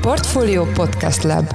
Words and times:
Portfolio 0.00 0.64
Podcast 0.64 1.22
Lab 1.22 1.54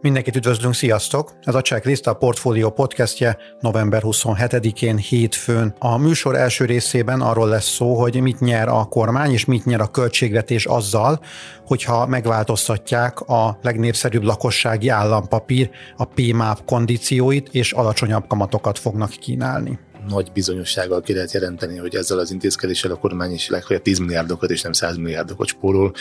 Mindenkit 0.00 0.36
üdvözlünk, 0.36 0.74
sziasztok! 0.74 1.32
Ez 1.42 1.54
a 1.54 1.60
Checklist 1.60 2.06
a 2.06 2.14
Portfolio 2.14 2.70
podcastje 2.70 3.36
november 3.60 4.02
27-én 4.04 4.96
hétfőn. 4.96 5.74
A 5.78 5.96
műsor 5.96 6.36
első 6.36 6.64
részében 6.64 7.20
arról 7.20 7.48
lesz 7.48 7.68
szó, 7.68 7.94
hogy 8.00 8.20
mit 8.20 8.40
nyer 8.40 8.68
a 8.68 8.84
kormány 8.84 9.32
és 9.32 9.44
mit 9.44 9.64
nyer 9.64 9.80
a 9.80 9.90
költségvetés 9.90 10.66
azzal, 10.66 11.20
hogyha 11.66 12.06
megváltoztatják 12.06 13.20
a 13.20 13.58
legnépszerűbb 13.62 14.22
lakossági 14.22 14.88
állampapír, 14.88 15.70
a 15.96 16.04
PMAP 16.04 16.64
kondícióit 16.64 17.48
és 17.52 17.72
alacsonyabb 17.72 18.26
kamatokat 18.26 18.78
fognak 18.78 19.10
kínálni 19.10 19.78
nagy 20.08 20.30
bizonyossággal 20.32 21.00
ki 21.00 21.12
lehet 21.12 21.32
jelenteni, 21.32 21.76
hogy 21.76 21.94
ezzel 21.94 22.18
az 22.18 22.30
intézkedéssel 22.30 22.90
a 22.90 22.96
kormány 22.96 23.32
is 23.32 23.48
legfeljebb 23.48 23.84
10 23.84 23.98
milliárdokat 23.98 24.50
és 24.50 24.62
nem 24.62 24.72
100 24.72 24.96
milliárdokat 24.96 25.46
spórol, 25.46 25.94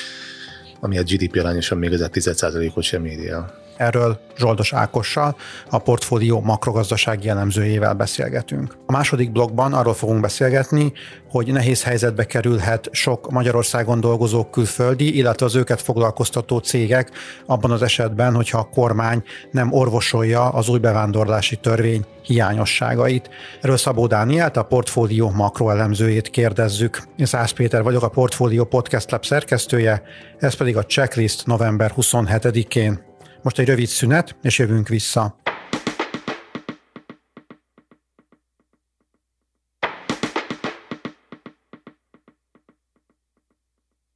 ami 0.79 0.97
a 0.97 1.03
GDP 1.03 1.37
arányosan 1.37 1.77
még 1.77 1.93
az 1.93 2.09
10%-ot 2.13 2.83
sem 2.83 3.05
éri 3.05 3.29
el. 3.29 3.62
Erről 3.77 4.19
Zsoldos 4.37 4.73
Ákossal, 4.73 5.35
a 5.69 5.77
portfólió 5.77 6.41
makrogazdasági 6.41 7.25
jellemzőjével 7.25 7.93
beszélgetünk. 7.93 8.77
A 8.85 8.91
második 8.91 9.31
blogban 9.31 9.73
arról 9.73 9.93
fogunk 9.93 10.21
beszélgetni, 10.21 10.93
hogy 11.29 11.51
nehéz 11.51 11.83
helyzetbe 11.83 12.25
kerülhet 12.25 12.89
sok 12.91 13.31
Magyarországon 13.31 13.99
dolgozó 13.99 14.45
külföldi, 14.45 15.17
illetve 15.17 15.45
az 15.45 15.55
őket 15.55 15.81
foglalkoztató 15.81 16.57
cégek 16.57 17.11
abban 17.45 17.71
az 17.71 17.81
esetben, 17.81 18.35
hogyha 18.35 18.57
a 18.57 18.69
kormány 18.73 19.23
nem 19.51 19.73
orvosolja 19.73 20.49
az 20.49 20.69
új 20.69 20.79
bevándorlási 20.79 21.55
törvény 21.55 22.05
hiányosságait. 22.21 23.29
Erről 23.61 23.77
Szabó 23.77 24.07
Dánielt, 24.07 24.57
a 24.57 24.63
portfólió 24.63 25.29
makroelemzőjét 25.29 26.29
kérdezzük. 26.29 27.03
Én 27.17 27.25
Szász 27.25 27.51
Péter 27.51 27.83
vagyok, 27.83 28.03
a 28.03 28.09
Portfólió 28.09 28.63
Podcast 28.63 29.11
Lab 29.11 29.25
szerkesztője, 29.25 30.03
ez 30.39 30.53
pedig 30.53 30.77
a 30.77 30.85
checklist 30.85 31.45
november 31.45 31.93
27-én. 31.97 33.11
Most 33.43 33.59
egy 33.59 33.67
rövid 33.67 33.87
szünet, 33.87 34.35
és 34.41 34.59
jövünk 34.59 34.87
vissza. 34.87 35.42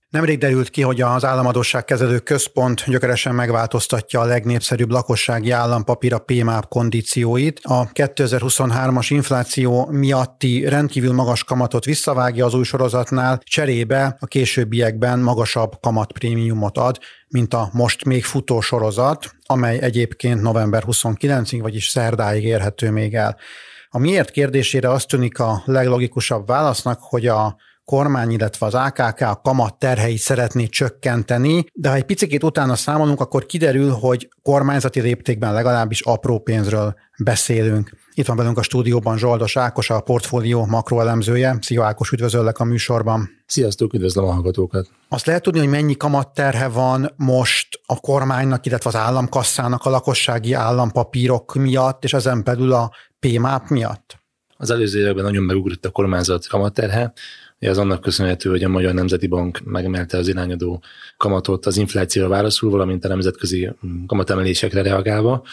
Nemrég 0.09 0.37
derült 0.37 0.69
ki, 0.69 0.81
hogy 0.81 1.01
az 1.01 1.25
államadóságkezelő 1.25 2.19
központ 2.19 2.83
gyökeresen 2.85 3.35
megváltoztatja 3.35 4.19
a 4.19 4.25
legnépszerűbb 4.25 4.91
lakossági 4.91 5.51
állampapír 5.51 6.13
a 6.13 6.19
PMAP 6.19 6.67
kondícióit. 6.67 7.59
A 7.63 7.89
2023-as 7.91 9.07
infláció 9.09 9.85
miatti 9.91 10.67
rendkívül 10.67 11.13
magas 11.13 11.43
kamatot 11.43 11.85
visszavágja 11.85 12.45
az 12.45 12.53
új 12.53 12.63
sorozatnál, 12.63 13.39
cserébe 13.43 14.17
a 14.19 14.25
későbbiekben 14.25 15.19
magasabb 15.19 15.71
kamatprémiumot 15.79 16.77
ad, 16.77 16.99
mint 17.27 17.53
a 17.53 17.69
most 17.73 18.05
még 18.05 18.25
futó 18.25 18.61
sorozat, 18.61 19.31
amely 19.45 19.79
egyébként 19.79 20.41
november 20.41 20.83
29-ig, 20.87 21.59
vagyis 21.61 21.87
szerdáig 21.87 22.43
érhető 22.43 22.91
még 22.91 23.15
el. 23.15 23.37
A 23.89 23.97
miért 23.97 24.31
kérdésére 24.31 24.89
azt 24.89 25.07
tűnik 25.07 25.39
a 25.39 25.61
leglogikusabb 25.65 26.47
válasznak, 26.47 26.99
hogy 27.01 27.27
a 27.27 27.55
kormány, 27.91 28.31
illetve 28.31 28.65
az 28.65 28.73
AKK 28.73 29.21
a 29.21 29.41
kamat 29.43 29.79
terheit 29.79 30.17
szeretné 30.17 30.65
csökkenteni, 30.65 31.65
de 31.73 31.89
ha 31.89 31.95
egy 31.95 32.03
picit 32.03 32.43
utána 32.43 32.75
számolunk, 32.75 33.19
akkor 33.19 33.45
kiderül, 33.45 33.89
hogy 33.89 34.29
kormányzati 34.41 35.01
léptékben 35.01 35.53
legalábbis 35.53 36.01
apró 36.01 36.39
pénzről 36.39 36.95
beszélünk. 37.23 37.91
Itt 38.13 38.25
van 38.25 38.35
velünk 38.35 38.57
a 38.57 38.61
stúdióban 38.61 39.17
Zsoldos 39.17 39.57
Ákos, 39.57 39.89
a 39.89 39.99
portfólió 39.99 40.65
makroelemzője. 40.65 41.57
Szia 41.61 41.85
Ákos, 41.85 42.11
üdvözöllek 42.11 42.59
a 42.59 42.63
műsorban. 42.63 43.29
Sziasztok, 43.45 43.93
üdvözlöm 43.93 44.25
a 44.25 44.31
hallgatókat. 44.31 44.89
Azt 45.09 45.25
lehet 45.25 45.41
tudni, 45.41 45.59
hogy 45.59 45.69
mennyi 45.69 45.97
kamatterhe 45.97 46.67
van 46.67 47.13
most 47.15 47.79
a 47.85 47.99
kormánynak, 47.99 48.65
illetve 48.65 48.89
az 48.89 48.95
államkasszának 48.95 49.85
a 49.85 49.89
lakossági 49.89 50.53
állampapírok 50.53 51.55
miatt, 51.55 52.03
és 52.03 52.13
ezen 52.13 52.43
belül 52.43 52.71
a 52.73 52.91
PMAP 53.19 53.67
miatt? 53.67 54.25
Az 54.57 54.69
előző 54.69 54.99
években 54.99 55.23
nagyon 55.23 55.43
megugrott 55.43 55.85
a 55.85 55.89
kormányzat 55.89 56.47
kamatterhe, 56.47 57.13
ez 57.59 57.77
annak 57.77 58.01
köszönhető, 58.01 58.49
hogy 58.49 58.63
a 58.63 58.69
Magyar 58.69 58.93
Nemzeti 58.93 59.27
Bank 59.27 59.59
megemelte 59.63 60.17
az 60.17 60.27
irányadó 60.27 60.83
kamatot 61.17 61.65
az 61.65 61.77
inflációra 61.77 62.29
válaszul, 62.29 62.69
valamint 62.69 63.05
a 63.05 63.07
nemzetközi 63.07 63.71
kamatemelésekre 64.07 64.81
reagálva. 64.81 65.43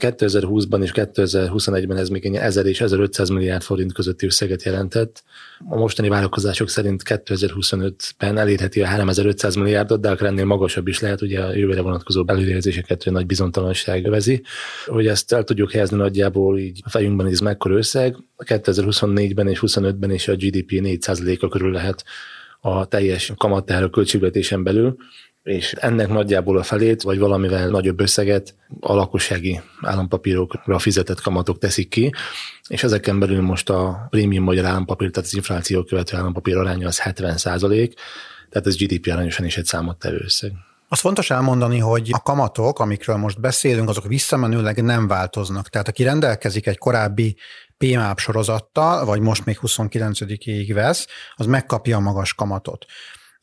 2020-ban 0.00 0.82
és 0.82 0.90
2021-ben 0.94 1.96
ez 1.96 2.08
még 2.08 2.36
1000 2.36 2.66
és 2.66 2.80
1500 2.80 3.28
milliárd 3.28 3.62
forint 3.62 3.92
közötti 3.92 4.26
összeget 4.26 4.62
jelentett. 4.62 5.22
A 5.68 5.76
mostani 5.76 6.08
várakozások 6.08 6.68
szerint 6.68 7.02
2025-ben 7.04 8.38
elérheti 8.38 8.82
a 8.82 8.86
3500 8.86 9.54
milliárdot, 9.54 10.00
de 10.00 10.10
akár 10.10 10.28
ennél 10.28 10.44
magasabb 10.44 10.88
is 10.88 11.00
lehet, 11.00 11.22
ugye 11.22 11.40
a 11.40 11.54
jövőre 11.54 11.80
vonatkozó 11.80 12.24
előrejelzéseket 12.26 13.04
nagy 13.04 13.26
bizonytalanság 13.26 14.06
övezi. 14.06 14.42
Hogy 14.86 15.06
ezt 15.06 15.32
el 15.32 15.44
tudjuk 15.44 15.72
helyezni 15.72 15.96
nagyjából 15.96 16.58
így 16.58 16.80
a 16.84 16.88
fejünkben, 16.88 17.26
ez 17.26 17.40
mekkora 17.40 17.76
összeg, 17.76 18.16
2024-ben 18.38 19.48
és 19.48 19.62
25-ben 19.66 20.10
is 20.10 20.28
a 20.28 20.34
GDP 20.34 20.70
4%-a 20.70 21.48
körül 21.48 21.72
lehet 21.72 22.04
a 22.60 22.86
teljes 22.86 23.32
kamatteher 23.36 23.82
a 23.82 23.90
költségvetésen 23.90 24.62
belül, 24.62 24.96
és 25.42 25.72
ennek 25.72 26.08
nagyjából 26.08 26.58
a 26.58 26.62
felét, 26.62 27.02
vagy 27.02 27.18
valamivel 27.18 27.68
nagyobb 27.68 28.00
összeget 28.00 28.54
a 28.80 28.94
lakossági 28.94 29.60
állampapírokra 29.82 30.78
fizetett 30.78 31.20
kamatok 31.20 31.58
teszik 31.58 31.88
ki, 31.88 32.12
és 32.68 32.82
ezeken 32.82 33.18
belül 33.18 33.40
most 33.40 33.70
a 33.70 34.06
prémium 34.10 34.44
magyar 34.44 34.64
állampapír, 34.64 35.10
tehát 35.10 35.28
az 35.28 35.34
infláció 35.34 35.82
követő 35.82 36.16
állampapír 36.16 36.56
aránya 36.56 36.86
az 36.86 37.00
70 37.00 37.36
százalék, 37.36 37.94
tehát 38.50 38.66
ez 38.66 38.76
GDP 38.76 39.06
arányosan 39.12 39.46
is 39.46 39.56
egy 39.56 39.64
számottevő 39.64 40.20
összeg. 40.24 40.52
Azt 40.88 41.00
fontos 41.00 41.30
elmondani, 41.30 41.78
hogy 41.78 42.08
a 42.12 42.22
kamatok, 42.22 42.78
amikről 42.78 43.16
most 43.16 43.40
beszélünk, 43.40 43.88
azok 43.88 44.06
visszamenőleg 44.06 44.82
nem 44.82 45.06
változnak. 45.06 45.68
Tehát 45.68 45.88
aki 45.88 46.02
rendelkezik 46.02 46.66
egy 46.66 46.78
korábbi 46.78 47.36
PMAP 47.78 48.18
sorozattal, 48.18 49.04
vagy 49.04 49.20
most 49.20 49.44
még 49.44 49.58
29-ig 49.62 50.70
vesz, 50.74 51.06
az 51.34 51.46
megkapja 51.46 51.96
a 51.96 52.00
magas 52.00 52.34
kamatot. 52.34 52.86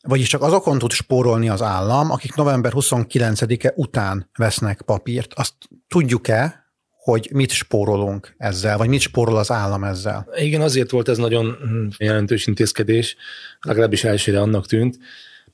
Vagyis 0.08 0.28
csak 0.28 0.42
azokon 0.42 0.78
tud 0.78 0.92
spórolni 0.92 1.48
az 1.48 1.62
állam, 1.62 2.10
akik 2.10 2.34
november 2.34 2.72
29-e 2.74 3.72
után 3.76 4.30
vesznek 4.36 4.82
papírt. 4.82 5.32
Azt 5.34 5.52
tudjuk-e, 5.88 6.66
hogy 6.90 7.28
mit 7.32 7.50
spórolunk 7.50 8.34
ezzel, 8.38 8.76
vagy 8.76 8.88
mit 8.88 9.00
spórol 9.00 9.36
az 9.36 9.50
állam 9.50 9.84
ezzel? 9.84 10.28
Igen, 10.36 10.60
azért 10.60 10.90
volt 10.90 11.08
ez 11.08 11.18
nagyon 11.18 11.56
jelentős 11.98 12.46
intézkedés, 12.46 13.16
legalábbis 13.60 14.04
elsőre 14.04 14.40
annak 14.40 14.66
tűnt, 14.66 14.98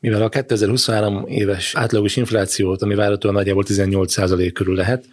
mivel 0.01 0.23
a 0.23 0.29
2023 0.29 1.27
éves 1.27 1.75
átlagos 1.75 2.17
inflációt, 2.17 2.83
ami 2.83 2.95
várhatóan 2.95 3.35
nagyjából 3.35 3.65
18% 3.67 4.51
körül 4.55 4.75
lehet, 4.75 5.05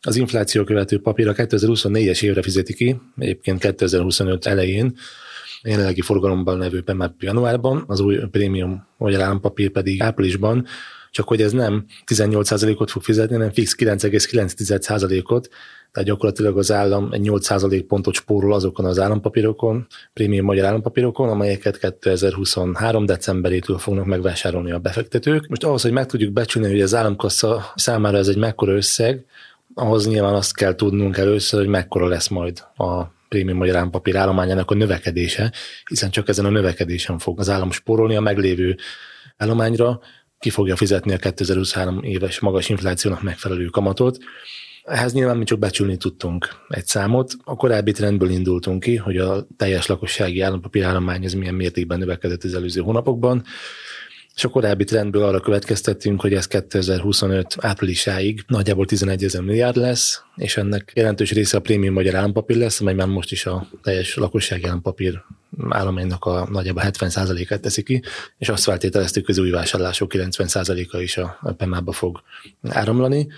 az 0.00 0.16
infláció 0.16 0.64
követő 0.64 1.00
papír 1.00 1.28
a 1.28 1.34
2024-es 1.34 2.22
évre 2.22 2.42
fizeti 2.42 2.74
ki, 2.74 3.00
egyébként 3.18 3.60
2025 3.60 4.46
elején, 4.46 4.96
jelenlegi 5.62 6.00
forgalomban 6.00 6.58
levő 6.58 6.84
már 6.96 7.14
januárban, 7.18 7.84
az 7.86 8.00
új 8.00 8.18
prémium 8.30 8.86
magyar 8.96 9.20
állampapír 9.20 9.70
pedig 9.70 10.02
áprilisban, 10.02 10.66
csak 11.10 11.28
hogy 11.28 11.42
ez 11.42 11.52
nem 11.52 11.84
18%-ot 12.06 12.90
fog 12.90 13.02
fizetni, 13.02 13.34
hanem 13.34 13.52
fix 13.52 13.74
9,9%-ot, 13.78 15.48
tehát 15.92 16.08
gyakorlatilag 16.08 16.58
az 16.58 16.72
állam 16.72 17.12
egy 17.12 17.28
8% 17.30 17.84
pontot 17.88 18.14
spórol 18.14 18.52
azokon 18.52 18.84
az 18.84 18.98
állampapírokon, 18.98 19.86
prémium 20.12 20.44
magyar 20.44 20.64
állampapírokon, 20.64 21.28
amelyeket 21.28 21.78
2023. 21.78 23.06
decemberétől 23.06 23.78
fognak 23.78 24.04
megvásárolni 24.06 24.70
a 24.70 24.78
befektetők. 24.78 25.48
Most 25.48 25.64
ahhoz, 25.64 25.82
hogy 25.82 25.92
meg 25.92 26.06
tudjuk 26.06 26.32
becsülni, 26.32 26.68
hogy 26.70 26.80
az 26.80 26.94
államkassa 26.94 27.72
számára 27.74 28.16
ez 28.16 28.28
egy 28.28 28.36
mekkora 28.36 28.72
összeg, 28.72 29.24
ahhoz 29.74 30.06
nyilván 30.06 30.34
azt 30.34 30.56
kell 30.56 30.74
tudnunk 30.74 31.16
először, 31.16 31.60
hogy 31.60 31.68
mekkora 31.68 32.06
lesz 32.06 32.28
majd 32.28 32.58
a 32.76 33.16
prémium 33.28 33.56
magyar 33.56 33.76
állampapír 33.76 34.16
állományának 34.16 34.70
a 34.70 34.74
növekedése, 34.74 35.52
hiszen 35.88 36.10
csak 36.10 36.28
ezen 36.28 36.44
a 36.44 36.50
növekedésen 36.50 37.18
fog 37.18 37.38
az 37.38 37.48
állam 37.48 37.70
spórolni 37.70 38.16
a 38.16 38.20
meglévő 38.20 38.76
állományra, 39.36 40.00
ki 40.38 40.50
fogja 40.50 40.76
fizetni 40.76 41.12
a 41.12 41.16
2023 41.16 42.02
éves 42.02 42.40
magas 42.40 42.68
inflációnak 42.68 43.22
megfelelő 43.22 43.66
kamatot. 43.66 44.18
Ehhez 44.84 45.12
nyilván 45.12 45.36
mi 45.36 45.44
csak 45.44 45.58
becsülni 45.58 45.96
tudtunk 45.96 46.48
egy 46.68 46.86
számot. 46.86 47.32
A 47.44 47.56
korábbi 47.56 47.92
trendből 47.92 48.30
indultunk 48.30 48.82
ki, 48.82 48.96
hogy 48.96 49.16
a 49.16 49.46
teljes 49.56 49.86
lakossági 49.86 50.40
állampapír 50.40 50.84
állomány 50.84 51.24
ez 51.24 51.32
milyen 51.32 51.54
mértékben 51.54 51.98
növekedett 51.98 52.44
az 52.44 52.54
előző 52.54 52.80
hónapokban 52.80 53.44
és 54.38 54.44
a 54.44 54.48
korábbi 54.48 54.84
trendből 54.84 55.22
arra 55.22 55.40
következtettünk, 55.40 56.20
hogy 56.20 56.34
ez 56.34 56.46
2025 56.46 57.56
áprilisáig 57.60 58.44
nagyjából 58.46 58.86
11 58.86 59.24
ezer 59.24 59.42
milliárd 59.42 59.76
lesz, 59.76 60.22
és 60.36 60.56
ennek 60.56 60.92
jelentős 60.94 61.32
része 61.32 61.56
a 61.56 61.60
prémium 61.60 61.94
magyar 61.94 62.14
állampapír 62.14 62.56
lesz, 62.56 62.80
amely 62.80 62.94
már 62.94 63.06
most 63.06 63.32
is 63.32 63.46
a 63.46 63.68
teljes 63.82 64.14
lakossági 64.14 64.64
állampapír 64.64 65.22
állománynak 65.68 66.24
a 66.24 66.48
nagyjából 66.50 66.82
70%-át 66.86 67.60
teszi 67.60 67.82
ki, 67.82 68.02
és 68.38 68.48
azt 68.48 68.64
feltételeztük, 68.64 69.26
hogy 69.26 69.34
az 69.34 69.44
új 69.44 69.50
vásárlások 69.50 70.12
90%-a 70.14 70.98
is 70.98 71.16
a 71.16 71.54
PEMA-ba 71.56 71.92
fog 71.92 72.22
áramlani, 72.68 73.28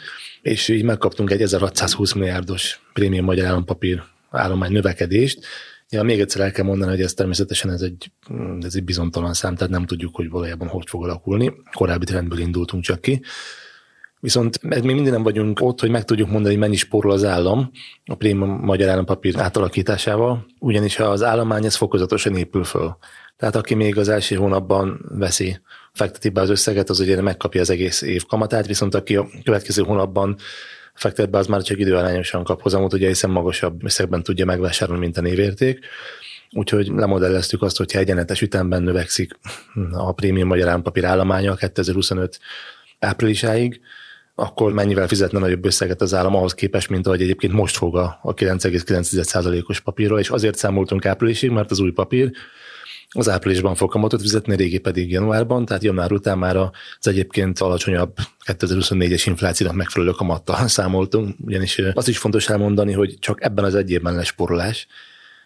és 0.43 0.69
így 0.69 0.83
megkaptunk 0.83 1.31
egy 1.31 1.43
1620 1.43 2.13
milliárdos 2.13 2.81
prémium 2.93 3.25
magyar 3.25 3.47
állampapír 3.47 4.03
állomány 4.31 4.73
növekedést, 4.73 5.47
Ja, 5.93 6.03
még 6.03 6.21
egyszer 6.21 6.41
el 6.41 6.51
kell 6.51 6.65
mondani, 6.65 6.91
hogy 6.91 7.01
ez 7.03 7.15
természetesen 7.15 7.71
ez 7.71 7.81
egy, 7.81 8.13
ez 8.61 8.75
egy 8.75 8.85
bizonytalan 8.85 9.35
szám, 9.35 9.55
tehát 9.55 9.73
nem 9.73 9.87
tudjuk, 9.87 10.15
hogy 10.15 10.31
valójában 10.31 10.69
hogy 10.69 10.89
fog 10.89 11.03
alakulni. 11.05 11.53
Korábbi 11.73 12.05
trendből 12.05 12.39
indultunk 12.39 12.83
csak 12.83 13.01
ki. 13.01 13.23
Viszont 14.21 14.63
még 14.63 14.83
mindig 14.83 15.13
nem 15.13 15.23
vagyunk 15.23 15.61
ott, 15.61 15.81
hogy 15.81 15.91
meg 15.91 16.05
tudjuk 16.05 16.29
mondani, 16.29 16.55
hogy 16.55 16.63
mennyi 16.63 16.77
spórol 16.77 17.13
az 17.13 17.25
állam 17.25 17.71
a 18.05 18.15
prémium 18.15 18.51
magyar 18.51 18.89
állampapír 18.89 19.39
átalakításával, 19.39 20.47
ugyanis 20.59 20.99
az 20.99 21.23
állomány 21.23 21.65
ez 21.65 21.77
fokozatosan 21.77 22.37
épül 22.37 22.65
föl. 22.65 22.97
Tehát 23.37 23.57
aki 23.57 23.75
még 23.75 23.99
az 23.99 24.09
első 24.09 24.37
hónapban 24.37 25.07
veszi, 25.09 25.61
fekteti 25.93 26.29
be 26.29 26.41
az 26.41 26.51
összeget, 26.51 26.91
az 26.91 27.01
ugye 27.01 27.23
megkapja 27.23 27.61
az 27.61 27.71
egész 27.71 28.03
év 28.03 28.27
kamatát, 28.27 28.67
viszont 28.67 28.95
aki 28.95 29.17
a 29.17 29.29
következő 29.45 29.83
hónapban 29.83 30.37
fektet 31.01 31.31
be, 31.31 31.39
az 31.39 31.47
már 31.47 31.63
csak 31.63 31.79
időarányosan 31.79 32.45
kap 32.45 32.63
hozamot, 32.63 32.93
ugye 32.93 33.07
hiszen 33.07 33.31
magasabb 33.31 33.85
összegben 33.85 34.23
tudja 34.23 34.45
megvásárolni, 34.45 35.01
mint 35.01 35.17
a 35.17 35.21
névérték. 35.21 35.79
Úgyhogy 36.53 36.89
lemodelleztük 36.89 37.63
azt, 37.63 37.77
hogyha 37.77 37.99
egyenetes 37.99 38.43
ütemben 38.43 38.83
növekszik 38.83 39.39
a 39.93 40.13
prémium 40.13 40.49
magyar 40.49 40.69
állampapír 40.69 41.05
állománya 41.05 41.55
2025 41.55 42.39
áprilisáig, 42.99 43.81
akkor 44.35 44.73
mennyivel 44.73 45.09
fizetne 45.09 45.39
nagyobb 45.39 45.65
összeget 45.65 46.01
az 46.01 46.15
állam 46.15 46.35
ahhoz 46.35 46.55
képest, 46.55 46.89
mint 46.89 47.07
ahogy 47.07 47.23
egyébként 47.23 47.53
most 47.53 47.77
fog 47.77 47.97
a 47.97 48.21
9,9%-os 48.23 49.81
papírról, 49.81 50.19
és 50.19 50.31
azért 50.31 50.57
számoltunk 50.57 51.07
áprilisig, 51.07 51.51
mert 51.51 51.71
az 51.71 51.81
új 51.81 51.91
papír 51.91 52.31
az 53.15 53.29
áprilisban 53.29 53.75
fog 53.75 53.91
kamatot 53.91 54.21
fizetni, 54.21 54.57
régi 54.57 54.79
pedig 54.79 55.11
januárban, 55.11 55.65
tehát 55.65 55.83
január 55.83 56.13
után 56.13 56.39
már 56.39 56.57
az 56.57 57.09
egyébként 57.09 57.59
alacsonyabb 57.59 58.17
2024-es 58.45 59.23
inflációnak 59.27 59.77
megfelelő 59.77 60.11
kamattal 60.11 60.69
számoltunk, 60.79 61.37
ugyanis 61.45 61.83
az 61.93 62.09
is 62.09 62.19
fontos 62.19 62.49
elmondani, 62.49 62.93
hogy 62.93 63.17
csak 63.19 63.43
ebben 63.43 63.65
az 63.65 63.75
egy 63.75 63.91
évben 63.91 64.15
lesz 64.15 64.27
sporolás, 64.27 64.87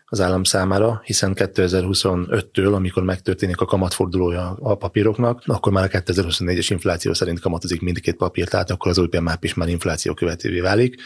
az 0.06 0.20
állam 0.20 0.44
számára, 0.44 1.00
hiszen 1.04 1.32
2025-től, 1.34 2.74
amikor 2.74 3.02
megtörténik 3.02 3.60
a 3.60 3.64
kamatfordulója 3.64 4.56
a 4.60 4.74
papíroknak, 4.74 5.42
akkor 5.46 5.72
már 5.72 5.84
a 5.84 5.98
2024-es 5.98 6.66
infláció 6.68 7.12
szerint 7.12 7.40
kamatozik 7.40 7.80
mindkét 7.80 8.16
papír, 8.16 8.48
tehát 8.48 8.70
akkor 8.70 8.90
az 8.90 8.98
új 8.98 9.08
PMAP 9.08 9.44
is 9.44 9.54
már 9.54 9.68
infláció 9.68 10.14
követővé 10.14 10.60
válik. 10.60 11.00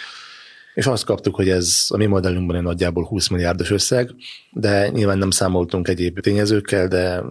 És 0.78 0.86
azt 0.86 1.04
kaptuk, 1.04 1.34
hogy 1.34 1.48
ez 1.48 1.86
a 1.88 1.96
mi 1.96 2.06
modellünkben 2.06 2.56
egy 2.56 2.62
nagyjából 2.62 3.04
20 3.04 3.28
milliárdos 3.28 3.70
összeg, 3.70 4.10
de 4.50 4.88
nyilván 4.88 5.18
nem 5.18 5.30
számoltunk 5.30 5.88
egyéb 5.88 6.20
tényezőkkel, 6.20 6.88
de 6.88 7.22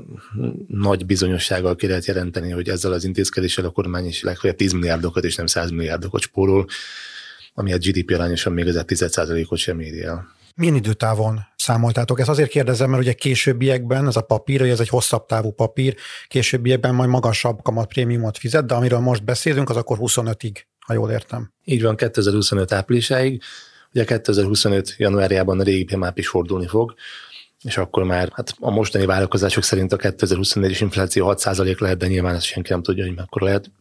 nagy 0.67 1.05
bizonyossággal 1.05 1.75
ki 1.75 1.87
lehet 1.87 2.05
jelenteni, 2.05 2.51
hogy 2.51 2.69
ezzel 2.69 2.91
az 2.91 3.03
intézkedéssel 3.03 3.65
a 3.65 3.69
kormány 3.69 4.05
is 4.05 4.23
legfeljebb 4.23 4.57
10 4.57 4.71
milliárdokat 4.71 5.23
és 5.23 5.35
nem 5.35 5.45
100 5.45 5.69
milliárdokat 5.69 6.21
spórol, 6.21 6.65
ami 7.53 7.73
a 7.73 7.77
GDP 7.77 8.11
arányosan 8.11 8.53
még 8.53 8.67
az 8.67 8.83
10%-ot 8.87 9.59
sem 9.59 9.79
éri 9.79 10.03
el. 10.03 10.27
Milyen 10.55 10.75
időtávon 10.75 11.39
számoltátok? 11.55 12.19
Ezt 12.19 12.29
azért 12.29 12.49
kérdezem, 12.49 12.89
mert 12.89 13.01
ugye 13.01 13.13
későbbiekben 13.13 14.07
ez 14.07 14.15
a 14.15 14.21
papír, 14.21 14.59
hogy 14.59 14.69
ez 14.69 14.79
egy 14.79 14.89
hosszabb 14.89 15.25
távú 15.25 15.51
papír, 15.51 15.95
későbbiekben 16.27 16.95
majd 16.95 17.09
magasabb 17.09 17.61
kamatprémiumot 17.61 18.37
fizet, 18.37 18.65
de 18.65 18.73
amiről 18.73 18.99
most 18.99 19.23
beszélünk, 19.23 19.69
az 19.69 19.75
akkor 19.75 19.97
25-ig, 20.01 20.55
ha 20.87 20.93
jól 20.93 21.11
értem. 21.11 21.51
Így 21.63 21.81
van, 21.81 21.95
2025 21.95 22.71
áprilisáig. 22.71 23.41
Ugye 23.93 24.05
2025 24.05 24.95
januárjában 24.97 25.59
a 25.59 25.63
régi 25.63 25.83
PMAP 25.83 26.17
is 26.17 26.27
fordulni 26.27 26.67
fog, 26.67 26.93
és 27.63 27.77
akkor 27.77 28.03
már 28.03 28.31
hát 28.33 28.53
a 28.59 28.71
mostani 28.71 29.05
várakozások 29.05 29.63
szerint 29.63 29.93
a 29.93 29.97
2024-es 29.97 30.77
infláció 30.79 31.33
6% 31.37 31.77
lehet, 31.79 31.97
de 31.97 32.07
nyilván 32.07 32.35
ezt 32.35 32.45
senki 32.45 32.71
nem 32.71 32.81
tudja, 32.81 33.05
hogy 33.05 33.15
mekkora 33.15 33.45
lehet. 33.45 33.71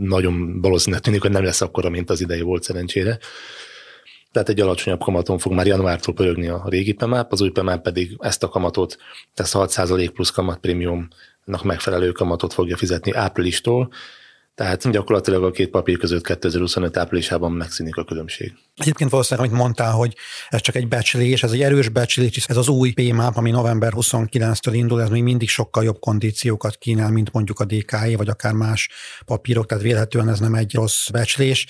Nagyon 0.00 0.60
valószínűleg 0.60 1.02
tűnik, 1.02 1.20
hogy 1.20 1.30
nem 1.30 1.44
lesz 1.44 1.60
akkora, 1.60 1.88
mint 1.88 2.10
az 2.10 2.20
idei 2.20 2.40
volt 2.40 2.62
szerencsére 2.62 3.18
tehát 4.32 4.48
egy 4.48 4.60
alacsonyabb 4.60 5.00
kamaton 5.00 5.38
fog 5.38 5.52
már 5.52 5.66
januártól 5.66 6.14
pörögni 6.14 6.48
a 6.48 6.64
régi 6.68 6.92
PEMAP, 6.92 7.32
az 7.32 7.40
új 7.40 7.50
PEMAP 7.50 7.82
pedig 7.82 8.16
ezt 8.18 8.42
a 8.42 8.48
kamatot, 8.48 8.96
ezt 9.34 9.54
a 9.54 9.66
6% 9.66 10.10
plusz 10.14 10.30
kamat 10.30 10.58
prémiumnak 10.58 11.62
megfelelő 11.62 12.12
kamatot 12.12 12.52
fogja 12.52 12.76
fizetni 12.76 13.12
áprilistól, 13.12 13.92
tehát 14.60 14.90
gyakorlatilag 14.90 15.44
a 15.44 15.50
két 15.50 15.70
papír 15.70 15.98
között 15.98 16.26
2025 16.26 16.96
áprilisában 16.96 17.52
megszűnik 17.52 17.96
a 17.96 18.04
különbség. 18.04 18.52
Egyébként 18.74 19.10
valószínűleg, 19.10 19.48
amit 19.48 19.60
mondtál, 19.60 19.92
hogy 19.92 20.16
ez 20.48 20.60
csak 20.60 20.74
egy 20.74 20.88
becslés, 20.88 21.42
ez 21.42 21.52
egy 21.52 21.62
erős 21.62 21.88
becslés, 21.88 22.46
ez 22.46 22.56
az 22.56 22.68
új 22.68 22.92
PMAP, 22.92 23.36
ami 23.36 23.50
november 23.50 23.92
29-től 23.96 24.70
indul, 24.72 25.02
ez 25.02 25.08
még 25.08 25.22
mindig 25.22 25.48
sokkal 25.48 25.84
jobb 25.84 25.98
kondíciókat 25.98 26.76
kínál, 26.76 27.10
mint 27.10 27.32
mondjuk 27.32 27.60
a 27.60 27.64
DKI, 27.64 28.14
vagy 28.14 28.28
akár 28.28 28.52
más 28.52 28.90
papírok, 29.24 29.66
tehát 29.66 29.84
vélhetően 29.84 30.28
ez 30.28 30.40
nem 30.40 30.54
egy 30.54 30.74
rossz 30.74 31.08
becslés. 31.08 31.66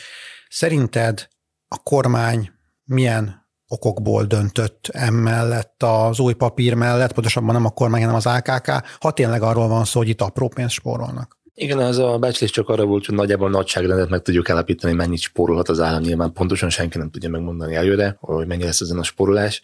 Szerinted 0.48 1.28
a 1.68 1.76
kormány 1.82 2.50
milyen 2.84 3.48
okokból 3.66 4.24
döntött 4.24 4.88
emellett 4.92 5.82
az 5.82 6.18
új 6.18 6.32
papír 6.32 6.74
mellett, 6.74 7.12
pontosabban 7.12 7.54
nem 7.54 7.64
a 7.64 7.70
kormány, 7.70 8.00
hanem 8.00 8.16
az 8.16 8.26
AKK, 8.26 8.70
ha 9.00 9.10
tényleg 9.10 9.42
arról 9.42 9.68
van 9.68 9.84
szó, 9.84 9.98
hogy 9.98 10.08
itt 10.08 10.20
apró 10.20 10.48
pénzt 10.48 10.74
spórolnak. 10.74 11.39
Igen, 11.62 11.80
ez 11.80 11.98
a 11.98 12.18
becslés 12.18 12.50
csak 12.50 12.68
arra 12.68 12.84
volt, 12.84 13.06
hogy 13.06 13.14
nagyjából 13.14 13.50
nagyságrendet 13.50 14.08
meg 14.08 14.22
tudjuk 14.22 14.50
állapítani, 14.50 14.94
mennyit 14.94 15.20
spórolhat 15.20 15.68
az 15.68 15.80
állam. 15.80 16.02
Nyilván 16.02 16.32
pontosan 16.32 16.70
senki 16.70 16.98
nem 16.98 17.10
tudja 17.10 17.28
megmondani 17.28 17.74
előre, 17.74 18.16
hogy 18.20 18.46
mennyi 18.46 18.62
lesz 18.62 18.80
ezen 18.80 18.98
a 18.98 19.02
spórolás. 19.02 19.62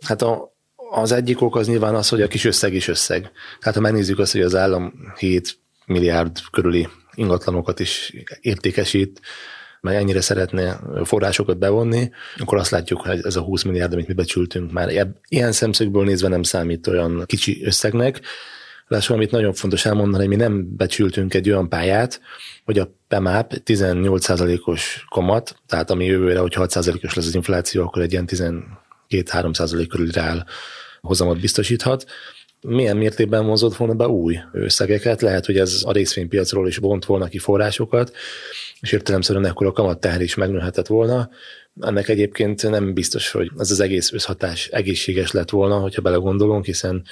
Hát 0.00 0.22
a, 0.22 0.52
az 0.90 1.12
egyik 1.12 1.40
ok 1.40 1.56
az 1.56 1.66
nyilván 1.66 1.94
az, 1.94 2.08
hogy 2.08 2.22
a 2.22 2.28
kis 2.28 2.44
összeg 2.44 2.74
is 2.74 2.88
összeg. 2.88 3.30
Hát 3.60 3.74
ha 3.74 3.80
megnézzük 3.80 4.18
azt, 4.18 4.32
hogy 4.32 4.40
az 4.40 4.54
állam 4.54 4.92
7 5.18 5.58
milliárd 5.86 6.38
körüli 6.50 6.88
ingatlanokat 7.14 7.80
is 7.80 8.12
értékesít, 8.40 9.20
meg 9.80 9.94
ennyire 9.94 10.20
szeretne 10.20 10.80
forrásokat 11.04 11.58
bevonni, 11.58 12.10
akkor 12.36 12.58
azt 12.58 12.70
látjuk, 12.70 13.00
hogy 13.00 13.20
ez 13.22 13.36
a 13.36 13.40
20 13.40 13.62
milliárd, 13.62 13.92
amit 13.92 14.06
mi 14.08 14.14
becsültünk 14.14 14.72
már 14.72 15.14
ilyen 15.28 15.52
szemszögből 15.52 16.04
nézve 16.04 16.28
nem 16.28 16.42
számít 16.42 16.86
olyan 16.86 17.22
kicsi 17.26 17.64
összegnek, 17.64 18.20
Lássuk, 18.88 19.14
amit 19.14 19.30
nagyon 19.30 19.52
fontos 19.52 19.84
elmondani, 19.84 20.26
mi 20.26 20.36
nem 20.36 20.76
becsültünk 20.76 21.34
egy 21.34 21.50
olyan 21.50 21.68
pályát, 21.68 22.20
hogy 22.64 22.78
a 22.78 22.94
PEMAP 23.08 23.52
18%-os 23.64 25.04
kamat, 25.08 25.56
tehát 25.66 25.90
ami 25.90 26.04
jövőre, 26.04 26.38
hogy 26.38 26.54
6%-os 26.56 27.14
lesz 27.14 27.26
az 27.26 27.34
infláció, 27.34 27.82
akkor 27.82 28.02
egy 28.02 28.12
ilyen 28.12 28.28
12-3% 29.08 29.86
körül 29.88 30.10
reál 30.10 30.46
hozamot 31.00 31.40
biztosíthat. 31.40 32.06
Milyen 32.60 32.96
mértékben 32.96 33.44
mozott 33.44 33.76
volna 33.76 33.94
be 33.94 34.08
új 34.08 34.38
összegeket? 34.52 35.20
Lehet, 35.20 35.46
hogy 35.46 35.58
ez 35.58 35.82
a 35.84 35.92
részvénypiacról 35.92 36.68
is 36.68 36.76
vont 36.76 37.04
volna 37.04 37.26
ki 37.26 37.38
forrásokat, 37.38 38.12
és 38.80 38.92
értelemszerűen 38.92 39.46
ekkor 39.46 39.66
a 39.66 39.72
kamatteher 39.72 40.20
is 40.20 40.34
megnőhetett 40.34 40.86
volna. 40.86 41.30
Ennek 41.80 42.08
egyébként 42.08 42.70
nem 42.70 42.94
biztos, 42.94 43.30
hogy 43.30 43.50
ez 43.58 43.70
az 43.70 43.80
egész 43.80 44.12
összhatás 44.12 44.68
egészséges 44.68 45.30
lett 45.30 45.50
volna, 45.50 45.78
hogyha 45.78 46.02
belegondolunk, 46.02 46.64
hiszen 46.64 47.04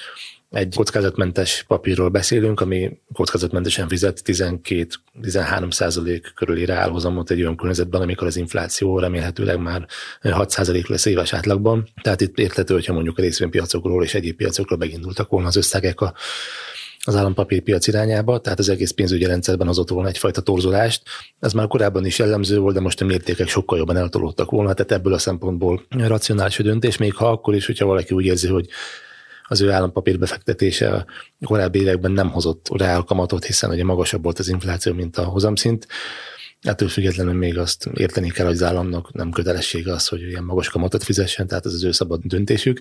egy 0.55 0.75
kockázatmentes 0.75 1.63
papírról 1.67 2.09
beszélünk, 2.09 2.61
ami 2.61 2.97
kockázatmentesen 3.13 3.87
fizet 3.87 4.21
12-13 4.25 5.71
százalék 5.71 6.31
körüli 6.35 6.65
reálhozamot 6.65 7.31
egy 7.31 7.41
olyan 7.41 7.55
környezetben, 7.55 8.01
amikor 8.01 8.27
az 8.27 8.37
infláció 8.37 8.99
remélhetőleg 8.99 9.59
már 9.59 9.85
6 10.21 10.49
százalék 10.49 10.87
lesz 10.87 11.05
éves 11.05 11.33
átlagban. 11.33 11.87
Tehát 12.01 12.21
itt 12.21 12.37
érthető, 12.37 12.73
hogyha 12.73 12.93
mondjuk 12.93 13.17
a 13.17 13.21
részvénypiacokról 13.21 14.03
és 14.03 14.13
egyéb 14.13 14.35
piacokról 14.35 14.77
megindultak 14.77 15.29
volna 15.29 15.47
az 15.47 15.55
összegek 15.55 16.01
a 16.01 16.13
az 17.07 17.15
állampapírpiac 17.15 17.87
irányába, 17.87 18.39
tehát 18.39 18.59
az 18.59 18.69
egész 18.69 18.91
pénzügyi 18.91 19.25
rendszerben 19.25 19.67
hozott 19.67 19.89
volna 19.89 20.07
egyfajta 20.07 20.41
torzulást. 20.41 21.03
Ez 21.39 21.53
már 21.53 21.67
korábban 21.67 22.05
is 22.05 22.19
jellemző 22.19 22.59
volt, 22.59 22.73
de 22.73 22.79
most 22.79 23.01
a 23.01 23.05
mértékek 23.05 23.47
sokkal 23.47 23.77
jobban 23.77 23.97
eltolódtak 23.97 24.51
volna, 24.51 24.73
tehát 24.73 24.91
ebből 24.91 25.13
a 25.13 25.17
szempontból 25.17 25.85
racionális 25.89 26.59
a 26.59 26.63
döntés, 26.63 26.97
még 26.97 27.13
ha 27.13 27.29
akkor 27.29 27.55
is, 27.55 27.65
hogyha 27.65 27.85
valaki 27.85 28.13
úgy 28.13 28.25
érzi, 28.25 28.47
hogy 28.47 28.69
az 29.47 29.61
ő 29.61 29.71
állampapír 29.71 30.19
befektetése 30.19 30.91
a 30.91 31.05
korábbi 31.45 31.79
években 31.79 32.11
nem 32.11 32.31
hozott 32.31 32.67
reál 32.77 33.01
kamatot, 33.01 33.45
hiszen 33.45 33.69
ugye 33.69 33.83
magasabb 33.83 34.23
volt 34.23 34.39
az 34.39 34.47
infláció, 34.47 34.93
mint 34.93 35.17
a 35.17 35.23
hozamszint. 35.23 35.87
Ettől 36.61 36.87
függetlenül 36.87 37.33
még 37.33 37.57
azt 37.57 37.89
érteni 37.93 38.29
kell, 38.29 38.45
hogy 38.45 38.55
az 38.55 38.63
államnak 38.63 39.13
nem 39.13 39.31
kötelessége 39.31 39.93
az, 39.93 40.07
hogy 40.07 40.21
ilyen 40.21 40.43
magas 40.43 40.69
kamatot 40.69 41.03
fizessen, 41.03 41.47
tehát 41.47 41.65
ez 41.65 41.73
az 41.73 41.83
ő 41.83 41.91
szabad 41.91 42.21
döntésük. 42.23 42.79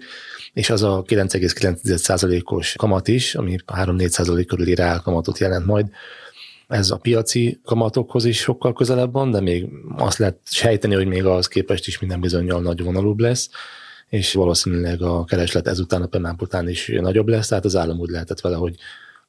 És 0.53 0.71
az 0.71 0.83
a 0.83 1.03
9,9%-os 1.07 2.75
kamat 2.77 3.09
is, 3.09 3.35
ami 3.35 3.57
3-4% 3.67 4.45
körüli 4.47 4.75
reál 4.75 5.01
kamatot 5.01 5.39
jelent 5.39 5.67
majd, 5.67 5.87
ez 6.69 6.91
a 6.91 6.97
piaci 6.97 7.61
kamatokhoz 7.65 8.25
is 8.25 8.39
sokkal 8.39 8.73
közelebb 8.73 9.13
van, 9.13 9.31
de 9.31 9.41
még 9.41 9.67
azt 9.97 10.19
lehet 10.19 10.39
sejteni, 10.45 10.95
hogy 10.95 11.07
még 11.07 11.25
az 11.25 11.49
képest 11.49 11.87
is 11.87 11.99
minden 11.99 12.21
bizonyal 12.21 12.61
nagy 12.61 12.83
vonalúbb 12.83 13.19
lesz 13.19 13.49
és 14.15 14.33
valószínűleg 14.33 15.03
a 15.03 15.25
kereslet 15.25 15.67
ezután 15.67 16.03
a 16.03 16.07
PEMÁP 16.07 16.43
után 16.43 16.69
is 16.69 16.93
nagyobb 17.01 17.29
lesz, 17.29 17.49
tehát 17.49 17.65
az 17.65 17.77
állam 17.77 17.99
úgy 17.99 18.11
lehetett 18.11 18.41
vele, 18.41 18.57
hogy 18.57 18.77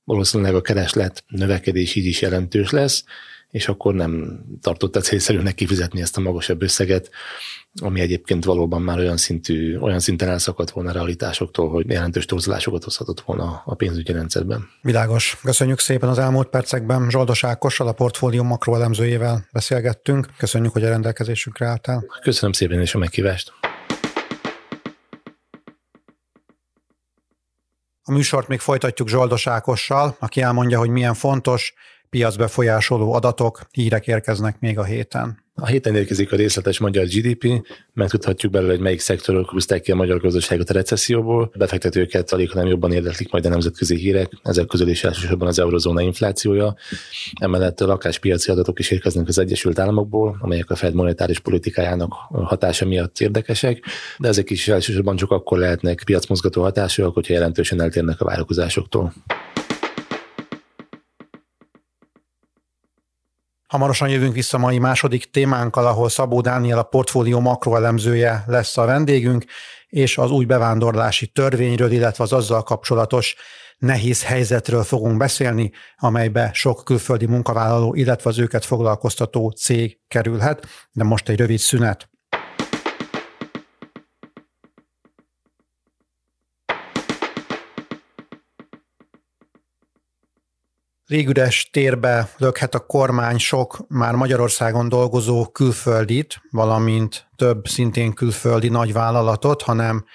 valószínűleg 0.04 0.56
a 0.56 0.62
kereslet 0.62 1.24
növekedés 1.28 1.96
így 1.96 2.06
is 2.06 2.22
jelentős 2.22 2.70
lesz, 2.70 3.04
és 3.52 3.68
akkor 3.68 3.94
nem 3.94 4.44
tartotta 4.62 5.00
célszerűnek 5.00 5.56
kifizetni 5.56 6.02
ezt 6.02 6.18
a 6.18 6.22
magasabb 6.22 6.62
összeget, 6.62 7.10
ami 7.82 8.00
egyébként 8.00 8.46
valóban 8.46 8.82
már 8.82 8.98
olyan, 8.98 9.18
szintű, 9.18 9.78
olyan 9.78 10.00
szinten 10.00 10.30
elszakadt 10.30 10.70
volna 10.72 10.90
a 10.90 10.94
realitásoktól, 10.94 11.70
hogy 11.70 11.90
jelentős 11.90 12.26
torzulásokat 12.26 12.84
hozhatott 12.84 13.22
volna 13.22 13.62
a 13.66 13.76
pénzügyi 13.76 14.12
rendszerben. 14.12 14.68
Világos. 14.82 15.38
Köszönjük 15.44 15.80
szépen 15.80 16.10
az 16.10 16.20
elmúlt 16.20 16.48
percekben. 16.48 17.10
Zsoldos 17.10 17.44
Ákossal, 17.44 17.88
a 17.88 17.94
portfólió 17.94 18.44
makroelemzőjével 18.44 19.48
beszélgettünk. 19.52 20.28
Köszönjük, 20.38 20.74
hogy 20.74 20.84
a 20.84 20.90
rendelkezésünkre 20.90 21.66
álltál. 21.66 22.06
Köszönöm 22.22 22.52
szépen 22.52 22.80
és 22.80 22.96
a 22.96 22.98
meghívást. 22.98 23.54
A 28.08 28.12
műsort 28.12 28.48
még 28.48 28.60
folytatjuk 28.60 29.08
Zsoldos 29.08 29.48
Ákossal, 29.48 30.16
aki 30.20 30.42
elmondja, 30.42 30.80
hogy 30.80 30.90
milyen 30.90 31.14
fontos, 31.14 31.74
piacbefolyásoló 32.10 33.14
adatok, 33.14 33.62
hírek 33.72 34.08
érkeznek 34.08 34.60
még 34.60 34.80
a 34.80 34.84
héten. 34.84 35.45
A 35.58 35.66
héten 35.66 35.96
érkezik 35.96 36.32
a 36.32 36.36
részletes 36.36 36.80
magyar 36.80 37.06
GDP, 37.06 37.68
megtudhatjuk 37.94 38.52
belőle, 38.52 38.72
hogy 38.72 38.82
melyik 38.82 39.00
szektorok 39.00 39.50
húzták 39.50 39.82
ki 39.82 39.92
a 39.92 39.96
magyar 39.96 40.20
gazdaságot 40.20 40.70
a 40.70 40.74
recesszióból. 40.74 41.52
Befektetőket 41.58 42.32
alig 42.32 42.52
nem 42.54 42.66
jobban 42.68 42.92
érdeklik 42.92 43.32
majd 43.32 43.46
a 43.46 43.50
nemzetközi 43.50 43.96
hírek, 43.96 44.32
ezek 44.44 44.66
közül 44.66 44.88
is 44.88 45.04
elsősorban 45.04 45.48
az 45.48 45.60
eurozóna 45.60 46.02
inflációja. 46.02 46.76
Emellett 47.40 47.82
a 47.82 47.86
lakáspiaci 47.86 48.52
adatok 48.52 48.80
is 48.80 48.92
érkeznek 48.92 49.28
az 49.28 49.38
Egyesült 49.38 49.80
Államokból, 49.80 50.38
amelyek 50.42 50.70
a 50.70 50.76
Fed 50.76 50.94
monetáris 50.94 51.40
politikájának 51.40 52.14
hatása 52.30 52.86
miatt 52.86 53.20
érdekesek, 53.20 53.84
de 54.18 54.28
ezek 54.28 54.50
is 54.50 54.68
elsősorban 54.68 55.16
csak 55.16 55.32
akkor 55.32 55.58
lehetnek 55.58 56.02
piacmozgató 56.06 56.62
hatásúak, 56.62 57.14
hogyha 57.14 57.34
jelentősen 57.34 57.82
eltérnek 57.82 58.22
a 58.22 58.26
várakozásoktól. 58.26 59.14
Hamarosan 63.68 64.10
jövünk 64.10 64.34
vissza 64.34 64.58
mai 64.58 64.80
második 64.80 65.32
témánkkal, 65.32 65.88
ahol 65.88 66.10
Szabó 66.10 66.42
Dániel 66.42 66.78
a 66.78 66.84
portfólió 66.84 67.40
makroelemzője 67.40 68.44
lesz 68.48 68.78
a 68.78 68.86
vendégünk, 68.86 69.46
és 69.88 70.18
az 70.18 70.32
új 70.32 70.46
bevándorlási 70.46 71.28
törvényről, 71.28 71.92
illetve 71.92 72.24
az 72.24 72.34
azzal 72.34 72.64
kapcsolatos 72.64 73.36
nehéz 73.78 74.24
helyzetről 74.24 74.84
fogunk 74.84 75.18
beszélni, 75.18 75.72
amelybe 75.98 76.50
sok 76.54 76.82
külföldi 76.84 77.26
munkavállaló, 77.26 77.96
illetve 77.96 78.30
az 78.30 78.40
őket 78.40 78.66
foglalkoztató 78.66 79.50
cég 79.50 80.00
kerülhet, 80.08 80.68
de 80.92 81.04
most 81.04 81.30
egy 81.30 81.38
rövid 81.38 81.60
szünet. 81.60 82.10
Légüres 91.08 91.70
térbe 91.72 92.30
lökhet 92.38 92.76
a 92.76 92.80
kormány 92.80 93.38
sok 93.38 93.86
már 93.88 94.16
Magyarországon 94.16 94.90
dolgozó 94.90 95.46
külföldit, 95.46 96.42
valamint 96.50 97.28
több 97.36 97.68
szintén 97.68 98.14
külföldi 98.14 98.70
nagyvállalatot, 98.70 99.62
hanem 99.62 100.06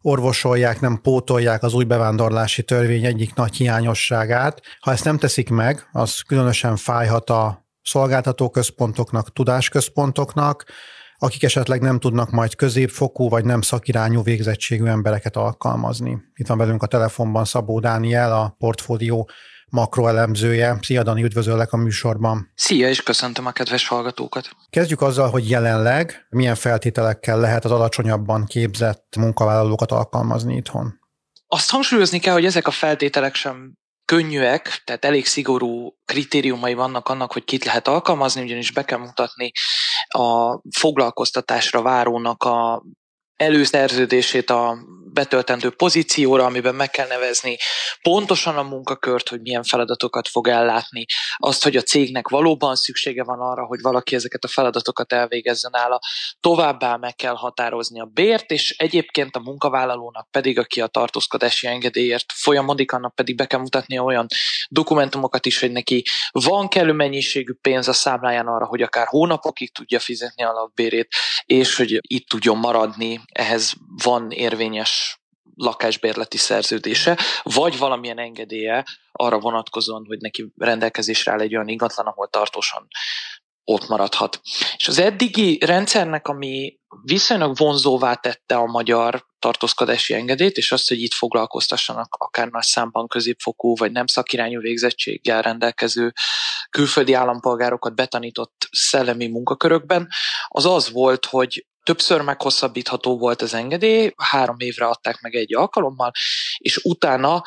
orvosolják, 0.00 0.80
nem 0.80 1.00
pótolják 1.02 1.62
az 1.62 1.74
új 1.74 1.84
bevándorlási 1.84 2.62
törvény 2.62 3.04
egyik 3.04 3.34
nagy 3.34 3.56
hiányosságát. 3.56 4.60
Ha 4.80 4.92
ezt 4.92 5.04
nem 5.04 5.18
teszik 5.18 5.50
meg, 5.50 5.88
az 5.92 6.20
különösen 6.20 6.76
fájhat 6.76 7.30
a 7.30 7.66
szolgáltatóközpontoknak, 7.82 9.32
tudásközpontoknak, 9.32 10.64
akik 11.18 11.42
esetleg 11.42 11.80
nem 11.80 11.98
tudnak 11.98 12.30
majd 12.30 12.54
középfokú 12.54 13.28
vagy 13.28 13.44
nem 13.44 13.60
szakirányú 13.60 14.22
végzettségű 14.22 14.84
embereket 14.84 15.36
alkalmazni. 15.36 16.18
Itt 16.34 16.46
van 16.46 16.58
velünk 16.58 16.82
a 16.82 16.86
telefonban 16.86 17.44
Szabó 17.44 17.80
Dániel, 17.80 18.32
a 18.32 18.54
portfólió 18.58 19.30
makroelemzője. 19.70 20.78
Szia 20.82 21.02
Dani, 21.02 21.22
üdvözöllek 21.22 21.72
a 21.72 21.76
műsorban. 21.76 22.52
Szia, 22.54 22.88
és 22.88 23.02
köszöntöm 23.02 23.46
a 23.46 23.52
kedves 23.52 23.88
hallgatókat. 23.88 24.50
Kezdjük 24.70 25.00
azzal, 25.00 25.30
hogy 25.30 25.50
jelenleg 25.50 26.26
milyen 26.30 26.54
feltételekkel 26.54 27.40
lehet 27.40 27.64
az 27.64 27.70
alacsonyabban 27.70 28.46
képzett 28.46 29.16
munkavállalókat 29.16 29.92
alkalmazni 29.92 30.56
itthon. 30.56 30.98
Azt 31.46 31.70
hangsúlyozni 31.70 32.18
kell, 32.18 32.32
hogy 32.32 32.44
ezek 32.44 32.66
a 32.66 32.70
feltételek 32.70 33.34
sem 33.34 33.72
könnyűek, 34.04 34.82
tehát 34.84 35.04
elég 35.04 35.26
szigorú 35.26 35.94
kritériumai 36.04 36.74
vannak 36.74 37.08
annak, 37.08 37.32
hogy 37.32 37.44
kit 37.44 37.64
lehet 37.64 37.88
alkalmazni, 37.88 38.42
ugyanis 38.42 38.72
be 38.72 38.84
kell 38.84 38.98
mutatni 38.98 39.52
a 40.08 40.60
foglalkoztatásra 40.78 41.82
várónak 41.82 42.42
a 42.42 42.82
előszerződését 43.40 44.50
a 44.50 44.78
betöltendő 45.12 45.70
pozícióra, 45.70 46.44
amiben 46.44 46.74
meg 46.74 46.90
kell 46.90 47.06
nevezni 47.06 47.56
pontosan 48.02 48.56
a 48.56 48.62
munkakört, 48.62 49.28
hogy 49.28 49.40
milyen 49.40 49.62
feladatokat 49.62 50.28
fog 50.28 50.48
ellátni, 50.48 51.04
azt, 51.36 51.62
hogy 51.62 51.76
a 51.76 51.82
cégnek 51.82 52.28
valóban 52.28 52.76
szüksége 52.76 53.24
van 53.24 53.40
arra, 53.40 53.64
hogy 53.64 53.80
valaki 53.80 54.14
ezeket 54.14 54.44
a 54.44 54.48
feladatokat 54.48 55.12
elvégezzen 55.12 55.70
nála, 55.74 56.00
továbbá 56.40 56.96
meg 56.96 57.14
kell 57.14 57.34
határozni 57.34 58.00
a 58.00 58.04
bért, 58.04 58.50
és 58.50 58.74
egyébként 58.78 59.36
a 59.36 59.40
munkavállalónak 59.40 60.30
pedig, 60.30 60.58
aki 60.58 60.80
a 60.80 60.86
tartózkodási 60.86 61.66
engedélyért 61.66 62.32
folyamodik, 62.34 62.92
annak 62.92 63.14
pedig 63.14 63.36
be 63.36 63.46
kell 63.46 63.60
mutatni 63.60 63.98
olyan 63.98 64.26
dokumentumokat 64.68 65.46
is, 65.46 65.60
hogy 65.60 65.72
neki 65.72 66.04
van 66.30 66.68
kellő 66.68 66.92
mennyiségű 66.92 67.52
pénz 67.60 67.88
a 67.88 67.92
számláján 67.92 68.46
arra, 68.46 68.66
hogy 68.66 68.82
akár 68.82 69.06
hónapokig 69.06 69.72
tudja 69.72 69.98
fizetni 69.98 70.44
a 70.44 70.52
lakbérét, 70.52 71.08
és 71.44 71.76
hogy 71.76 71.98
itt 72.00 72.28
tudjon 72.28 72.58
maradni, 72.58 73.20
ehhez 73.30 73.72
van 74.02 74.30
érvényes 74.30 75.20
lakásbérleti 75.54 76.36
szerződése, 76.36 77.18
vagy 77.42 77.78
valamilyen 77.78 78.18
engedélye 78.18 78.84
arra 79.12 79.38
vonatkozóan, 79.38 80.04
hogy 80.06 80.18
neki 80.18 80.52
rendelkezésre 80.56 81.32
áll 81.32 81.40
egy 81.40 81.54
olyan 81.54 81.68
ingatlan, 81.68 82.06
ahol 82.06 82.28
tartósan 82.28 82.88
ott 83.64 83.88
maradhat. 83.88 84.40
És 84.76 84.88
az 84.88 84.98
eddigi 84.98 85.58
rendszernek, 85.64 86.28
ami 86.28 86.78
viszonylag 87.02 87.56
vonzóvá 87.56 88.14
tette 88.14 88.56
a 88.56 88.66
magyar 88.66 89.26
tartózkodási 89.38 90.14
engedélyt, 90.14 90.56
és 90.56 90.72
azt, 90.72 90.88
hogy 90.88 91.02
itt 91.02 91.12
foglalkoztassanak 91.12 92.14
akár 92.18 92.48
nagy 92.48 92.62
számban 92.62 93.08
középfokú 93.08 93.76
vagy 93.76 93.92
nem 93.92 94.06
szakirányú 94.06 94.60
végzettséggel 94.60 95.42
rendelkező 95.42 96.12
külföldi 96.70 97.12
állampolgárokat 97.12 97.94
betanított 97.94 98.68
szellemi 98.70 99.26
munkakörökben, 99.26 100.08
az 100.48 100.66
az 100.66 100.90
volt, 100.90 101.26
hogy 101.26 101.66
többször 101.90 102.20
meghosszabbítható 102.20 103.18
volt 103.18 103.42
az 103.42 103.54
engedély, 103.54 104.12
három 104.16 104.56
évre 104.58 104.86
adták 104.86 105.20
meg 105.20 105.34
egy 105.34 105.54
alkalommal, 105.54 106.10
és 106.58 106.76
utána 106.76 107.42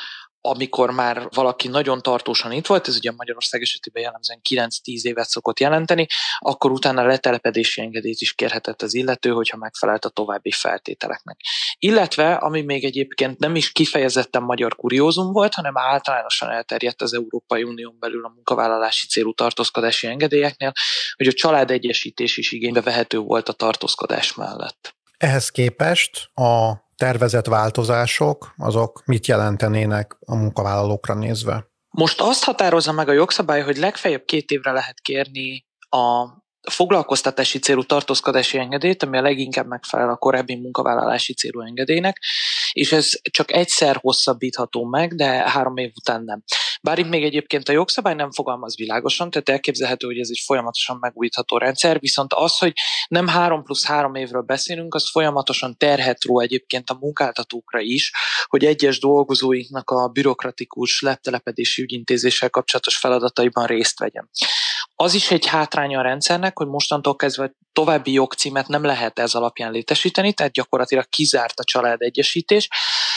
amikor 0.45 0.91
már 0.91 1.27
valaki 1.33 1.67
nagyon 1.67 2.01
tartósan 2.01 2.51
itt 2.51 2.65
volt, 2.65 2.87
ez 2.87 2.95
ugye 2.95 3.11
Magyarország 3.11 3.61
esetében 3.61 4.03
jellemzően 4.03 4.39
9-10 4.49 5.01
évet 5.01 5.27
szokott 5.27 5.59
jelenteni, 5.59 6.07
akkor 6.39 6.71
utána 6.71 7.05
letelepedési 7.05 7.81
engedélyt 7.81 8.21
is 8.21 8.33
kérhetett 8.33 8.81
az 8.81 8.93
illető, 8.93 9.29
hogyha 9.29 9.57
megfelelt 9.57 10.05
a 10.05 10.09
további 10.09 10.51
feltételeknek. 10.51 11.37
Illetve, 11.79 12.33
ami 12.33 12.61
még 12.61 12.83
egyébként 12.83 13.39
nem 13.39 13.55
is 13.55 13.71
kifejezetten 13.71 14.43
magyar 14.43 14.75
kuriózum 14.75 15.31
volt, 15.31 15.53
hanem 15.53 15.77
általánosan 15.77 16.49
elterjedt 16.49 17.01
az 17.01 17.13
Európai 17.13 17.63
Unión 17.63 17.95
belül 17.99 18.25
a 18.25 18.31
munkavállalási 18.35 19.07
célú 19.07 19.33
tartózkodási 19.33 20.07
engedélyeknél, 20.07 20.71
hogy 21.15 21.27
a 21.27 21.33
családegyesítés 21.33 22.37
is 22.37 22.51
igénybe 22.51 22.81
vehető 22.81 23.17
volt 23.17 23.49
a 23.49 23.53
tartózkodás 23.53 24.33
mellett. 24.35 24.95
Ehhez 25.17 25.49
képest 25.49 26.29
a 26.33 26.82
tervezett 27.03 27.45
változások, 27.45 28.53
azok 28.57 29.01
mit 29.05 29.27
jelentenének 29.27 30.17
a 30.25 30.35
munkavállalókra 30.35 31.13
nézve? 31.13 31.67
Most 31.89 32.21
azt 32.21 32.43
határozza 32.43 32.91
meg 32.91 33.09
a 33.09 33.11
jogszabály, 33.11 33.61
hogy 33.61 33.77
legfeljebb 33.77 34.25
két 34.25 34.51
évre 34.51 34.71
lehet 34.71 34.99
kérni 34.99 35.65
a 35.89 36.27
foglalkoztatási 36.71 37.59
célú 37.59 37.83
tartózkodási 37.83 38.57
engedélyt, 38.57 39.03
ami 39.03 39.17
a 39.17 39.21
leginkább 39.21 39.67
megfelel 39.67 40.09
a 40.09 40.15
korábbi 40.15 40.55
munkavállalási 40.55 41.33
célú 41.33 41.61
engedélynek, 41.61 42.21
és 42.71 42.91
ez 42.91 43.11
csak 43.31 43.53
egyszer 43.53 43.97
hosszabbítható 44.01 44.85
meg, 44.85 45.15
de 45.15 45.25
három 45.49 45.77
év 45.77 45.91
után 45.95 46.23
nem. 46.23 46.43
Bár 46.83 46.99
itt 46.99 47.07
még 47.07 47.23
egyébként 47.23 47.69
a 47.69 47.71
jogszabály 47.71 48.13
nem 48.13 48.31
fogalmaz 48.31 48.75
világosan, 48.77 49.29
tehát 49.29 49.49
elképzelhető, 49.49 50.07
hogy 50.07 50.19
ez 50.19 50.27
egy 50.31 50.41
folyamatosan 50.45 50.97
megújítható 50.99 51.57
rendszer, 51.57 51.99
viszont 51.99 52.33
az, 52.33 52.57
hogy 52.57 52.73
nem 53.07 53.27
három 53.27 53.63
plusz 53.63 53.85
három 53.85 54.15
évről 54.15 54.41
beszélünk, 54.41 54.93
az 54.93 55.09
folyamatosan 55.09 55.77
terhet 55.77 56.23
ró 56.23 56.39
egyébként 56.39 56.89
a 56.89 56.97
munkáltatókra 56.99 57.79
is, 57.79 58.11
hogy 58.45 58.65
egyes 58.65 58.99
dolgozóinknak 58.99 59.89
a 59.89 60.07
bürokratikus 60.07 61.01
leptelepedési 61.01 61.81
ügyintézéssel 61.81 62.49
kapcsolatos 62.49 62.97
feladataiban 62.97 63.65
részt 63.65 63.99
vegyen. 63.99 64.29
Az 64.95 65.13
is 65.13 65.31
egy 65.31 65.45
hátránya 65.45 65.99
a 65.99 66.03
rendszernek, 66.03 66.57
hogy 66.57 66.67
mostantól 66.67 67.15
kezdve 67.15 67.55
további 67.73 68.11
jogcímet 68.11 68.67
nem 68.67 68.83
lehet 68.83 69.19
ez 69.19 69.33
alapján 69.33 69.71
létesíteni, 69.71 70.33
tehát 70.33 70.51
gyakorlatilag 70.51 71.05
kizárt 71.09 71.59
a 71.59 71.63
családegyesítés, 71.63 72.67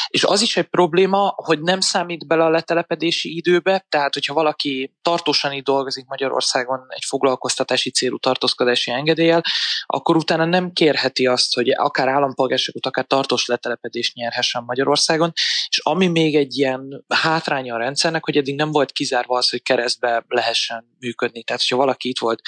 és 0.09 0.25
az 0.25 0.41
is 0.41 0.57
egy 0.57 0.69
probléma, 0.69 1.33
hogy 1.37 1.61
nem 1.61 1.81
számít 1.81 2.27
bele 2.27 2.45
a 2.45 2.51
letelepedési 2.51 3.37
időbe, 3.37 3.87
tehát 3.89 4.15
hogyha 4.15 4.35
valaki 4.35 4.95
tartósan 5.03 5.53
itt 5.53 5.65
dolgozik 5.65 6.07
Magyarországon 6.07 6.87
egy 6.89 7.05
foglalkoztatási 7.07 7.91
célú 7.91 8.19
tartózkodási 8.19 8.91
engedéllyel, 8.91 9.43
akkor 9.87 10.17
utána 10.17 10.45
nem 10.45 10.73
kérheti 10.73 11.27
azt, 11.27 11.55
hogy 11.55 11.71
akár 11.71 12.09
állampolgárságot, 12.09 12.87
akár 12.87 13.05
tartós 13.05 13.47
letelepedést 13.47 14.15
nyerhessen 14.15 14.63
Magyarországon, 14.67 15.33
és 15.69 15.79
ami 15.83 16.07
még 16.07 16.37
egy 16.37 16.59
ilyen 16.59 17.05
hátránya 17.09 17.75
a 17.75 17.79
rendszernek, 17.79 18.25
hogy 18.25 18.37
eddig 18.37 18.57
nem 18.57 18.71
volt 18.71 18.93
kizárva 18.93 19.37
az, 19.37 19.51
hogy 19.51 19.63
keresztbe 19.63 20.25
lehessen 20.29 20.85
működni. 20.99 21.43
Tehát, 21.43 21.61
hogyha 21.61 21.77
valaki 21.77 22.09
itt 22.09 22.19
volt 22.19 22.41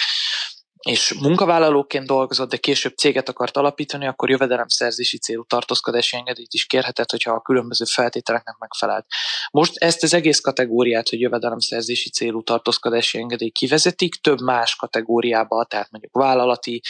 és 0.87 1.15
munkavállalóként 1.21 2.07
dolgozott, 2.07 2.51
de 2.51 2.57
később 2.57 2.97
céget 2.97 3.29
akart 3.29 3.57
alapítani, 3.57 4.07
akkor 4.07 4.31
jövedelemszerzési 4.31 5.19
célú 5.19 5.45
tartózkodási 5.45 6.17
engedélyt 6.17 6.53
is 6.53 6.67
kérhetett, 6.67 7.11
hogyha 7.11 7.33
a 7.33 7.41
különböző 7.41 7.85
feltételeknek 7.85 8.57
megfelelt. 8.59 9.07
Most 9.51 9.77
ezt 9.77 10.03
az 10.03 10.15
egész 10.15 10.41
kategóriát, 10.41 11.09
hogy 11.09 11.21
jövedelemszerzési 11.21 12.11
célú 12.11 12.43
tartózkodási 12.43 13.19
engedély 13.19 13.51
kivezetik, 13.51 14.15
több 14.15 14.41
más 14.41 14.77
kategóriába, 14.77 15.65
tehát 15.65 15.91
mondjuk 15.91 16.15
vállalati 16.15 16.83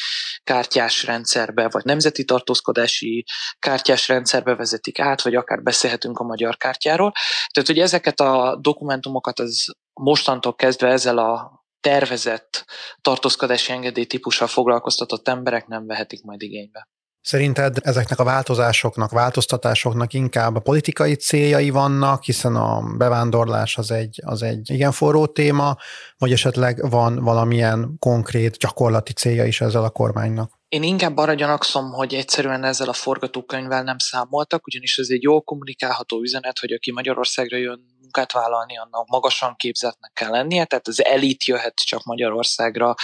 kártyás 0.45 1.05
rendszerbe, 1.05 1.69
vagy 1.69 1.85
nemzeti 1.85 2.25
tartózkodási 2.25 3.25
kártyás 3.59 4.09
rendszerbe 4.09 4.55
vezetik 4.55 4.99
át, 4.99 5.23
vagy 5.23 5.35
akár 5.35 5.63
beszélhetünk 5.63 6.19
a 6.19 6.25
magyar 6.25 6.57
kártyáról. 6.57 7.13
Tehát, 7.53 7.69
hogy 7.69 7.79
ezeket 7.79 8.21
a 8.21 8.59
dokumentumokat 8.61 9.39
az 9.39 9.65
mostantól 9.93 10.55
kezdve 10.55 10.89
ezzel 10.89 11.19
a 11.19 11.58
tervezett 11.81 12.65
tartózkodási 13.01 13.73
engedély 13.73 14.05
típussal 14.05 14.47
foglalkoztatott 14.47 15.29
emberek 15.29 15.67
nem 15.67 15.87
vehetik 15.87 16.23
majd 16.23 16.43
igénybe. 16.43 16.89
Szerinted 17.21 17.77
ezeknek 17.83 18.19
a 18.19 18.25
változásoknak, 18.25 19.11
változtatásoknak 19.11 20.13
inkább 20.13 20.57
a 20.57 20.61
politikai 20.61 21.15
céljai 21.15 21.71
vannak, 21.71 22.23
hiszen 22.23 22.57
a 22.57 22.97
bevándorlás 22.97 23.79
az 23.79 23.91
egy, 23.91 24.21
az 24.25 24.43
egy 24.43 24.71
igen 24.71 24.93
forró 24.93 25.27
téma, 25.27 25.77
vagy 26.19 26.33
esetleg 26.33 26.91
van 26.91 27.17
valamilyen 27.17 27.97
konkrét 27.99 28.57
gyakorlati 28.57 29.13
célja 29.13 29.45
is 29.45 29.61
ezzel 29.61 29.85
a 29.85 29.91
kormánynak? 29.91 30.53
Én 30.69 30.83
inkább 30.83 31.17
arra 31.17 31.35
gyanakszom, 31.35 31.91
hogy 31.91 32.15
egyszerűen 32.15 32.65
ezzel 32.65 32.89
a 32.89 32.93
forgatókönyvvel 32.93 33.83
nem 33.83 33.99
számoltak, 33.99 34.67
ugyanis 34.67 34.99
ez 34.99 35.07
egy 35.11 35.23
jól 35.23 35.41
kommunikálható 35.41 36.21
üzenet, 36.21 36.59
hogy 36.59 36.73
aki 36.73 36.93
Magyarországra 36.93 37.57
jön 37.57 37.81
munkát 38.09 38.33
vállalni, 38.33 38.79
annak 38.79 39.09
magasan 39.09 39.55
képzetnek 39.57 40.13
kell 40.15 40.31
lennie, 40.31 40.65
tehát 40.65 40.89
az 40.89 41.05
elit 41.05 41.45
jöhet 41.45 41.75
csak 41.75 42.05
Magyarországra, 42.05 42.95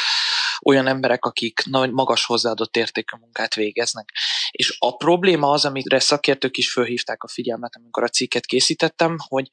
olyan 0.62 0.86
emberek, 0.86 1.24
akik 1.24 1.62
nagy, 1.64 1.90
magas 1.90 2.24
hozzáadott 2.24 2.76
értékű 2.76 3.16
munkát 3.20 3.54
végeznek. 3.54 4.12
És 4.50 4.76
a 4.78 4.96
probléma 4.96 5.50
az, 5.50 5.64
amire 5.64 5.98
szakértők 5.98 6.56
is 6.56 6.72
fölhívták 6.72 7.22
a 7.22 7.28
figyelmet, 7.28 7.76
amikor 7.76 8.02
a 8.02 8.08
cikket 8.08 8.46
készítettem, 8.46 9.16
hogy 9.28 9.50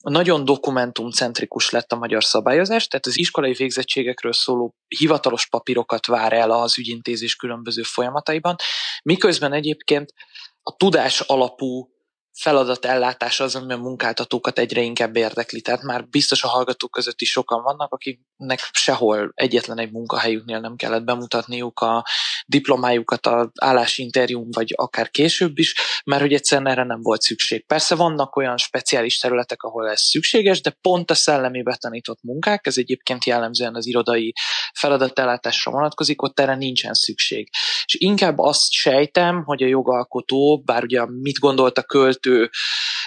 nagyon 0.00 0.44
dokumentumcentrikus 0.44 1.70
lett 1.70 1.92
a 1.92 1.96
magyar 1.96 2.24
szabályozás, 2.24 2.86
tehát 2.86 3.06
az 3.06 3.18
iskolai 3.18 3.52
végzettségekről 3.52 4.32
szóló 4.32 4.74
hivatalos 4.88 5.46
papírokat 5.46 6.06
vár 6.06 6.32
el 6.32 6.50
az 6.50 6.78
ügyintézés 6.78 7.36
különböző 7.36 7.82
folyamataiban, 7.82 8.56
miközben 9.02 9.52
egyébként 9.52 10.12
a 10.62 10.76
tudás 10.76 11.20
alapú 11.20 11.88
feladatellátás 12.32 13.40
az, 13.40 13.54
ami 13.54 13.72
a 13.72 13.76
munkáltatókat 13.76 14.58
egyre 14.58 14.80
inkább 14.80 15.16
érdekli. 15.16 15.60
Tehát 15.60 15.82
már 15.82 16.08
biztos 16.08 16.42
a 16.42 16.48
hallgatók 16.48 16.90
között 16.90 17.20
is 17.20 17.30
sokan 17.30 17.62
vannak, 17.62 17.92
akiknek 17.92 18.68
sehol 18.72 19.32
egyetlen 19.34 19.78
egy 19.78 19.90
munkahelyüknél 19.90 20.60
nem 20.60 20.76
kellett 20.76 21.02
bemutatniuk 21.02 21.80
a 21.80 22.04
diplomájukat 22.46 23.26
a 23.26 23.50
állásinterjún, 23.60 24.48
vagy 24.50 24.72
akár 24.76 25.10
később 25.10 25.58
is, 25.58 25.74
mert 26.04 26.20
hogy 26.20 26.32
egyszerűen 26.32 26.68
erre 26.68 26.84
nem 26.84 27.02
volt 27.02 27.20
szükség. 27.20 27.66
Persze 27.66 27.94
vannak 27.94 28.36
olyan 28.36 28.56
speciális 28.56 29.18
területek, 29.18 29.62
ahol 29.62 29.88
ez 29.88 30.00
szükséges, 30.00 30.60
de 30.60 30.76
pont 30.80 31.10
a 31.10 31.14
szellemi 31.14 31.62
betanított 31.62 32.22
munkák, 32.22 32.66
ez 32.66 32.78
egyébként 32.78 33.24
jellemzően 33.24 33.74
az 33.74 33.86
irodai 33.86 34.32
feladatellátásra 34.74 35.72
vonatkozik, 35.72 36.22
ott 36.22 36.40
erre 36.40 36.54
nincsen 36.54 36.94
szükség. 36.94 37.50
És 37.84 37.94
inkább 37.94 38.38
azt 38.38 38.70
sejtem, 38.70 39.44
hogy 39.44 39.62
a 39.62 39.66
jogalkotó, 39.66 40.62
bár 40.64 40.82
ugye 40.82 41.06
mit 41.06 41.38
gondolt 41.38 41.78
a 41.78 41.82
költ 41.82 42.19
vezető 42.20 42.50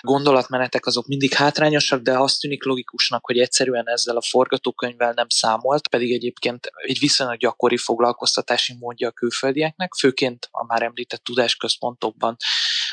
gondolatmenetek 0.01 0.85
azok 0.85 1.07
mindig 1.07 1.33
hátrányosak, 1.33 2.01
de 2.01 2.17
azt 2.17 2.39
tűnik 2.39 2.63
logikusnak, 2.63 3.25
hogy 3.25 3.37
egyszerűen 3.37 3.89
ezzel 3.89 4.17
a 4.17 4.21
forgatókönyvvel 4.21 5.11
nem 5.13 5.29
számolt, 5.29 5.87
pedig 5.87 6.13
egyébként 6.13 6.71
egy 6.75 6.99
viszonylag 6.99 7.37
gyakori 7.37 7.77
foglalkoztatási 7.77 8.75
módja 8.79 9.07
a 9.07 9.11
külföldieknek, 9.11 9.93
főként 9.93 10.47
a 10.51 10.65
már 10.65 10.81
említett 10.81 11.23
tudásközpontokban 11.23 12.35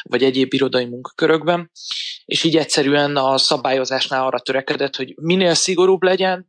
vagy 0.03 0.23
egyéb 0.23 0.53
irodai 0.53 0.85
munkakörökben, 0.85 1.71
és 2.25 2.45
így 2.45 2.57
egyszerűen 2.57 3.17
a 3.17 3.39
szabályozásnál 3.39 4.27
arra 4.27 4.41
törekedett, 4.41 4.97
hogy 4.97 5.15
minél 5.17 5.55
szigorúbb 5.55 6.03
legyen, 6.03 6.47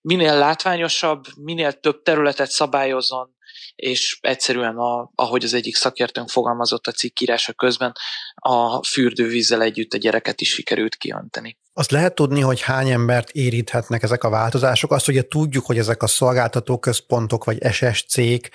minél 0.00 0.38
látványosabb, 0.38 1.24
minél 1.36 1.72
több 1.72 2.02
területet 2.02 2.50
szabályozon, 2.50 3.36
és 3.78 4.18
egyszerűen, 4.20 4.76
a, 4.76 5.10
ahogy 5.14 5.44
az 5.44 5.54
egyik 5.54 5.76
szakértőnk 5.76 6.28
fogalmazott 6.28 6.86
a 6.86 6.92
cikkírása 6.92 7.52
közben, 7.52 7.92
a 8.34 8.84
fürdővízzel 8.84 9.62
együtt 9.62 9.92
a 9.92 9.98
gyereket 9.98 10.40
is 10.40 10.48
sikerült 10.48 10.96
kiönteni. 10.96 11.58
Azt 11.72 11.90
lehet 11.90 12.14
tudni, 12.14 12.40
hogy 12.40 12.60
hány 12.60 12.90
embert 12.90 13.30
érinthetnek 13.30 14.02
ezek 14.02 14.24
a 14.24 14.30
változások? 14.30 14.92
Azt 14.92 15.08
ugye 15.08 15.22
tudjuk, 15.22 15.66
hogy 15.66 15.78
ezek 15.78 16.02
a 16.02 16.06
szolgáltató 16.06 16.78
központok 16.78 17.44
vagy 17.44 17.58
SSC-k, 17.72 18.50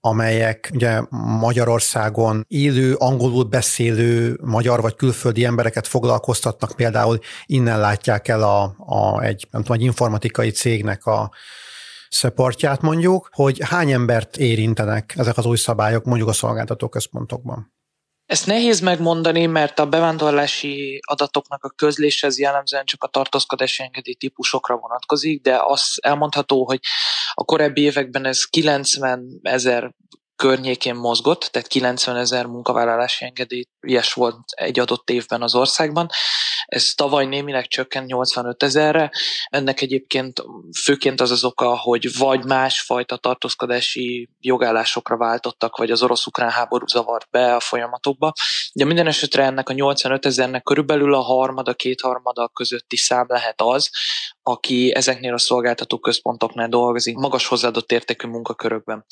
amelyek 0.00 0.70
ugye 0.74 1.00
Magyarországon 1.40 2.44
élő, 2.48 2.94
angolul 2.94 3.44
beszélő 3.44 4.38
magyar 4.42 4.80
vagy 4.80 4.94
külföldi 4.94 5.44
embereket 5.44 5.86
foglalkoztatnak, 5.86 6.76
például 6.76 7.18
innen 7.46 7.80
látják 7.80 8.28
el 8.28 8.42
a, 8.42 8.74
a 8.78 9.22
egy, 9.22 9.46
nem 9.50 9.62
tudom, 9.62 9.76
egy 9.76 9.84
informatikai 9.84 10.50
cégnek 10.50 11.06
a 11.06 11.30
szöportját 12.16 12.80
mondjuk, 12.80 13.28
hogy 13.32 13.60
hány 13.64 13.92
embert 13.92 14.36
érintenek 14.36 15.14
ezek 15.16 15.36
az 15.36 15.46
új 15.46 15.56
szabályok 15.56 16.04
mondjuk 16.04 16.28
a 16.28 16.32
szolgáltató 16.32 16.88
központokban? 16.88 17.74
Ezt 18.26 18.46
nehéz 18.46 18.80
megmondani, 18.80 19.46
mert 19.46 19.78
a 19.78 19.86
bevándorlási 19.86 21.00
adatoknak 21.06 21.64
a 21.64 21.68
közlése 21.68 22.26
ez 22.26 22.38
jellemzően 22.38 22.84
csak 22.84 23.02
a 23.02 23.08
tartózkodási 23.08 23.82
engedély 23.82 24.14
típusokra 24.14 24.76
vonatkozik, 24.76 25.42
de 25.42 25.58
az 25.60 25.98
elmondható, 26.02 26.64
hogy 26.64 26.80
a 27.32 27.44
korábbi 27.44 27.80
években 27.80 28.24
ez 28.24 28.44
90 28.44 29.40
ezer 29.42 29.94
környékén 30.36 30.94
mozgott, 30.94 31.40
tehát 31.40 31.68
90 31.68 32.16
ezer 32.16 32.46
munkavállalási 32.46 33.24
engedélyes 33.24 34.12
volt 34.12 34.38
egy 34.46 34.78
adott 34.78 35.10
évben 35.10 35.42
az 35.42 35.54
országban. 35.54 36.08
Ez 36.66 36.92
tavaly 36.94 37.26
némileg 37.26 37.66
csökkent 37.66 38.06
85 38.06 38.62
ezerre. 38.62 39.10
Ennek 39.48 39.80
egyébként 39.80 40.42
főként 40.82 41.20
az 41.20 41.30
az 41.30 41.44
oka, 41.44 41.76
hogy 41.76 42.18
vagy 42.18 42.44
másfajta 42.44 43.16
tartózkodási 43.16 44.28
jogállásokra 44.40 45.16
váltottak, 45.16 45.76
vagy 45.76 45.90
az 45.90 46.02
orosz-ukrán 46.02 46.50
háború 46.50 46.86
zavart 46.86 47.30
be 47.30 47.54
a 47.54 47.60
folyamatokba. 47.60 48.32
De 48.72 48.84
minden 48.84 49.06
esetre 49.06 49.44
ennek 49.44 49.68
a 49.68 49.72
85 49.72 50.26
ezernek 50.26 50.62
körülbelül 50.62 51.14
a 51.14 51.20
harmada, 51.20 51.74
kétharmada 51.74 52.48
közötti 52.48 52.96
szám 52.96 53.26
lehet 53.28 53.60
az, 53.60 53.90
aki 54.48 54.94
ezeknél 54.94 55.34
a 55.34 55.38
szolgáltató 55.38 55.98
központoknál 55.98 56.68
dolgozik, 56.68 57.16
magas 57.16 57.46
hozzáadott 57.46 57.92
értékű 57.92 58.28
munkakörökben. 58.28 59.06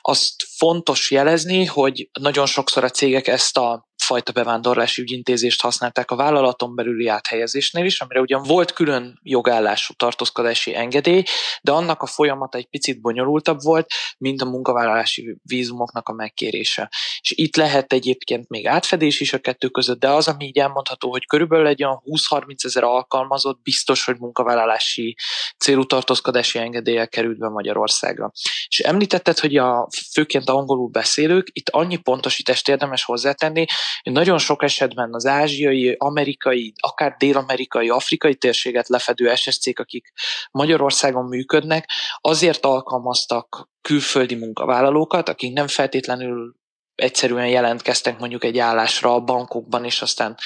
Azt 0.00 0.34
fontos 0.56 1.10
jelezni, 1.10 1.64
hogy 1.64 2.10
nagyon 2.20 2.46
sokszor 2.46 2.84
a 2.84 2.90
cégek 2.90 3.26
ezt 3.26 3.58
a 3.58 3.88
fajta 4.02 4.32
bevándorlási 4.32 5.02
ügyintézést 5.02 5.60
használták 5.60 6.10
a 6.10 6.16
vállalaton 6.16 6.74
belüli 6.74 7.06
áthelyezésnél 7.06 7.84
is, 7.84 8.00
amire 8.00 8.20
ugyan 8.20 8.42
volt 8.42 8.72
külön 8.72 9.20
jogállású 9.22 9.94
tartózkodási 9.94 10.74
engedély, 10.74 11.22
de 11.62 11.72
annak 11.72 12.02
a 12.02 12.06
folyamata 12.06 12.58
egy 12.58 12.66
picit 12.66 13.00
bonyolultabb 13.00 13.62
volt, 13.62 13.92
mint 14.18 14.42
a 14.42 14.44
munkavállalási 14.44 15.36
vízumoknak 15.42 16.08
a 16.08 16.12
megkérése. 16.12 16.90
És 17.20 17.32
itt 17.36 17.56
lehet 17.56 17.92
egyébként 17.92 18.48
még 18.48 18.66
átfedés 18.66 19.20
is 19.20 19.32
a 19.32 19.38
kettő 19.38 19.68
között, 19.68 19.98
de 19.98 20.08
az, 20.08 20.28
ami 20.28 20.44
így 20.44 20.58
elmondható, 20.58 21.10
hogy 21.10 21.26
körülbelül 21.26 21.66
egy 21.66 21.84
olyan 21.84 22.02
20-30 22.04 22.64
ezer 22.64 22.84
alkalmazott 22.84 23.60
biztos, 23.62 24.04
hogy 24.04 24.18
munkavállalási 24.18 25.16
célú 25.58 25.84
tartózkodási 25.84 26.58
engedéllyel 26.58 27.08
került 27.08 27.38
be 27.38 27.48
Magyarországra. 27.48 28.32
És 28.68 28.78
említetted, 28.78 29.38
hogy 29.38 29.56
a 29.56 29.88
főként 30.12 30.48
angolul 30.48 30.88
beszélők, 30.88 31.48
itt 31.52 31.68
annyi 31.68 31.96
pontosítást 31.96 32.68
érdemes 32.68 33.04
hozzátenni, 33.04 33.64
nagyon 34.02 34.38
sok 34.38 34.62
esetben 34.62 35.14
az 35.14 35.26
ázsiai, 35.26 35.94
amerikai, 35.98 36.72
akár 36.80 37.14
dél-amerikai, 37.18 37.88
afrikai 37.88 38.34
térséget 38.34 38.88
lefedő 38.88 39.34
SSC-k, 39.34 39.78
akik 39.78 40.12
Magyarországon 40.50 41.24
működnek, 41.24 41.90
azért 42.20 42.64
alkalmaztak 42.64 43.70
külföldi 43.80 44.34
munkavállalókat, 44.34 45.28
akik 45.28 45.52
nem 45.52 45.66
feltétlenül 45.66 46.54
egyszerűen 46.94 47.48
jelentkeztek 47.48 48.18
mondjuk 48.18 48.44
egy 48.44 48.58
állásra 48.58 49.14
a 49.14 49.20
bankokban, 49.20 49.84
és 49.84 50.02
aztán 50.02 50.36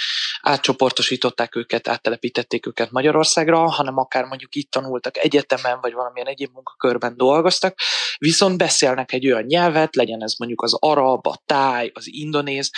átcsoportosították 0.40 1.56
őket, 1.56 1.88
áttelepítették 1.88 2.66
őket 2.66 2.90
Magyarországra, 2.90 3.70
hanem 3.70 3.96
akár 3.96 4.24
mondjuk 4.24 4.54
itt 4.54 4.70
tanultak 4.70 5.16
egyetemen, 5.16 5.78
vagy 5.80 5.92
valamilyen 5.92 6.28
egyéb 6.28 6.52
munkakörben 6.52 7.16
dolgoztak, 7.16 7.78
viszont 8.18 8.58
beszélnek 8.58 9.12
egy 9.12 9.26
olyan 9.26 9.44
nyelvet, 9.44 9.94
legyen 9.94 10.22
ez 10.22 10.34
mondjuk 10.38 10.62
az 10.62 10.76
arab, 10.80 11.26
a 11.26 11.42
táj, 11.46 11.90
az 11.94 12.04
indonéz, 12.06 12.70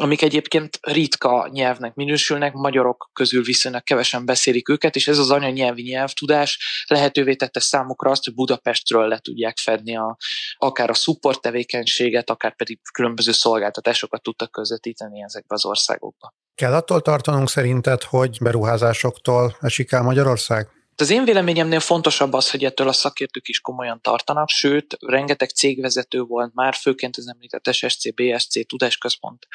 amik 0.00 0.22
egyébként 0.22 0.78
ritka 0.82 1.48
nyelvnek 1.52 1.94
minősülnek, 1.94 2.52
magyarok 2.52 3.10
közül 3.12 3.42
viszonylag 3.42 3.82
kevesen 3.82 4.24
beszélik 4.24 4.68
őket, 4.68 4.96
és 4.96 5.08
ez 5.08 5.18
az 5.18 5.30
anyanyelvi 5.30 5.82
nyelvtudás 5.82 6.84
lehetővé 6.86 7.34
tette 7.34 7.60
számukra 7.60 8.10
azt, 8.10 8.24
hogy 8.24 8.34
Budapestről 8.34 9.08
le 9.08 9.18
tudják 9.18 9.56
fedni 9.56 9.96
a, 9.96 10.16
akár 10.56 10.90
a 10.90 10.94
support 10.94 11.40
tevékenységet, 11.40 12.30
akár 12.30 12.56
pedig 12.56 12.78
különböző 13.08 13.32
szolgáltatásokat 13.32 14.22
tudtak 14.22 14.50
közvetíteni 14.50 15.22
ezekbe 15.22 15.54
az 15.54 15.64
országokba. 15.64 16.34
Kell 16.54 16.74
attól 16.74 17.00
tartanunk 17.00 17.48
szerinted, 17.48 18.02
hogy 18.02 18.38
beruházásoktól 18.40 19.56
esik 19.60 19.92
el 19.92 20.02
Magyarország? 20.02 20.68
Az 21.00 21.10
én 21.10 21.24
véleményemnél 21.24 21.80
fontosabb 21.80 22.32
az, 22.32 22.50
hogy 22.50 22.64
ettől 22.64 22.88
a 22.88 22.92
szakértők 22.92 23.48
is 23.48 23.60
komolyan 23.60 24.00
tartanak, 24.00 24.48
sőt, 24.48 24.96
rengeteg 25.06 25.48
cégvezető 25.48 26.20
volt 26.20 26.54
már, 26.54 26.74
főként 26.74 27.16
az 27.16 27.28
említett 27.28 27.72
SSC, 27.72 28.14
BSC, 28.14 28.66
Tudásközpont 28.66 29.46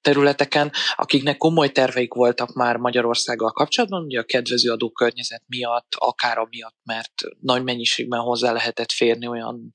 területeken, 0.00 0.72
akiknek 0.94 1.36
komoly 1.36 1.68
terveik 1.68 2.14
voltak 2.14 2.52
már 2.52 2.76
Magyarországgal 2.76 3.52
kapcsolatban, 3.52 4.04
ugye 4.04 4.20
a 4.20 4.24
kedvező 4.24 4.70
adókörnyezet 4.70 5.42
miatt, 5.46 5.94
akár 5.98 6.38
amiatt, 6.38 6.76
mert 6.84 7.12
nagy 7.40 7.62
mennyiségben 7.62 8.20
hozzá 8.20 8.52
lehetett 8.52 8.92
férni 8.92 9.26
olyan 9.26 9.72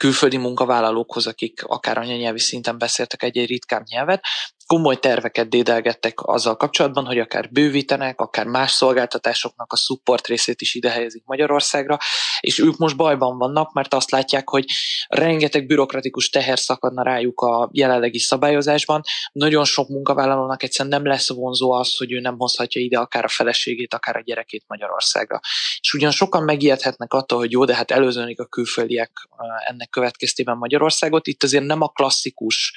külföldi 0.00 0.36
munkavállalókhoz, 0.36 1.26
akik 1.26 1.64
akár 1.64 1.98
anyanyelvi 1.98 2.38
szinten 2.38 2.78
beszéltek 2.78 3.22
egy-egy 3.22 3.48
ritkább 3.48 3.84
nyelvet, 3.88 4.24
komoly 4.74 4.96
terveket 4.96 5.48
dédelgettek 5.48 6.20
azzal 6.22 6.56
kapcsolatban, 6.56 7.06
hogy 7.06 7.18
akár 7.18 7.50
bővítenek, 7.50 8.20
akár 8.20 8.46
más 8.46 8.70
szolgáltatásoknak 8.70 9.72
a 9.72 9.76
support 9.76 10.26
részét 10.26 10.60
is 10.60 10.74
ide 10.74 10.90
helyezik 10.90 11.22
Magyarországra, 11.26 11.98
és 12.40 12.58
ők 12.58 12.76
most 12.76 12.96
bajban 12.96 13.38
vannak, 13.38 13.72
mert 13.72 13.94
azt 13.94 14.10
látják, 14.10 14.48
hogy 14.48 14.64
rengeteg 15.08 15.66
bürokratikus 15.66 16.28
teher 16.28 16.58
szakadna 16.58 17.02
rájuk 17.02 17.40
a 17.40 17.68
jelenlegi 17.72 18.18
szabályozásban. 18.18 19.02
Nagyon 19.32 19.64
sok 19.64 19.88
munkavállalónak 19.88 20.62
egyszerűen 20.62 20.94
nem 21.00 21.12
lesz 21.12 21.28
vonzó 21.28 21.72
az, 21.72 21.96
hogy 21.96 22.12
ő 22.12 22.20
nem 22.20 22.36
hozhatja 22.38 22.80
ide 22.80 22.98
akár 22.98 23.24
a 23.24 23.28
feleségét, 23.28 23.94
akár 23.94 24.16
a 24.16 24.22
gyerekét 24.24 24.64
Magyarországra. 24.66 25.40
És 25.80 25.92
ugyan 25.92 26.10
sokan 26.10 26.42
megijedhetnek 26.42 27.12
attól, 27.12 27.38
hogy 27.38 27.50
jó, 27.50 27.64
de 27.64 27.74
hát 27.74 27.90
előzőnik 27.90 28.40
a 28.40 28.46
külföldiek 28.46 29.28
ennek 29.68 29.88
következtében 29.88 30.56
Magyarországot. 30.56 31.26
Itt 31.26 31.42
azért 31.42 31.64
nem 31.64 31.80
a 31.80 31.88
klasszikus 31.88 32.72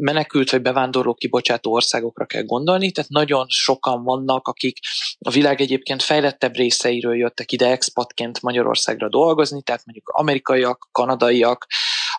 menekült 0.00 0.50
vagy 0.50 0.62
bevándorló 0.62 1.14
kibocsátó 1.30 1.72
országokra 1.72 2.26
kell 2.26 2.42
gondolni, 2.42 2.90
tehát 2.90 3.10
nagyon 3.10 3.46
sokan 3.48 4.04
vannak, 4.04 4.48
akik 4.48 4.78
a 5.18 5.30
világ 5.30 5.60
egyébként 5.60 6.02
fejlettebb 6.02 6.56
részeiről 6.56 7.16
jöttek 7.16 7.52
ide 7.52 7.70
expatként 7.70 8.42
Magyarországra 8.42 9.08
dolgozni, 9.08 9.62
tehát 9.62 9.84
mondjuk 9.84 10.08
amerikaiak, 10.08 10.88
kanadaiak, 10.92 11.66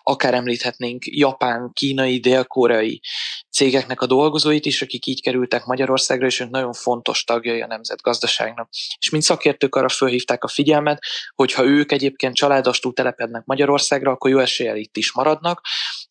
akár 0.02 0.34
említhetnénk 0.34 1.02
japán, 1.06 1.70
kínai, 1.72 2.18
dél-koreai 2.18 3.00
cégeknek 3.50 4.00
a 4.00 4.06
dolgozóit 4.06 4.66
is, 4.66 4.82
akik 4.82 5.06
így 5.06 5.22
kerültek 5.22 5.64
Magyarországra, 5.64 6.26
és 6.26 6.40
ők 6.40 6.50
nagyon 6.50 6.72
fontos 6.72 7.24
tagjai 7.24 7.60
a 7.60 7.66
nemzetgazdaságnak. 7.66 8.68
És 8.98 9.10
mint 9.10 9.22
szakértők 9.22 9.74
arra 9.74 9.88
fölhívták 9.88 10.44
a 10.44 10.48
figyelmet, 10.48 11.02
hogy 11.34 11.52
ha 11.52 11.64
ők 11.64 11.92
egyébként 11.92 12.34
családostú 12.34 12.92
telepednek 12.92 13.44
Magyarországra, 13.44 14.10
akkor 14.10 14.30
jó 14.30 14.38
eséllyel 14.38 14.76
itt 14.76 14.96
is 14.96 15.12
maradnak, 15.12 15.60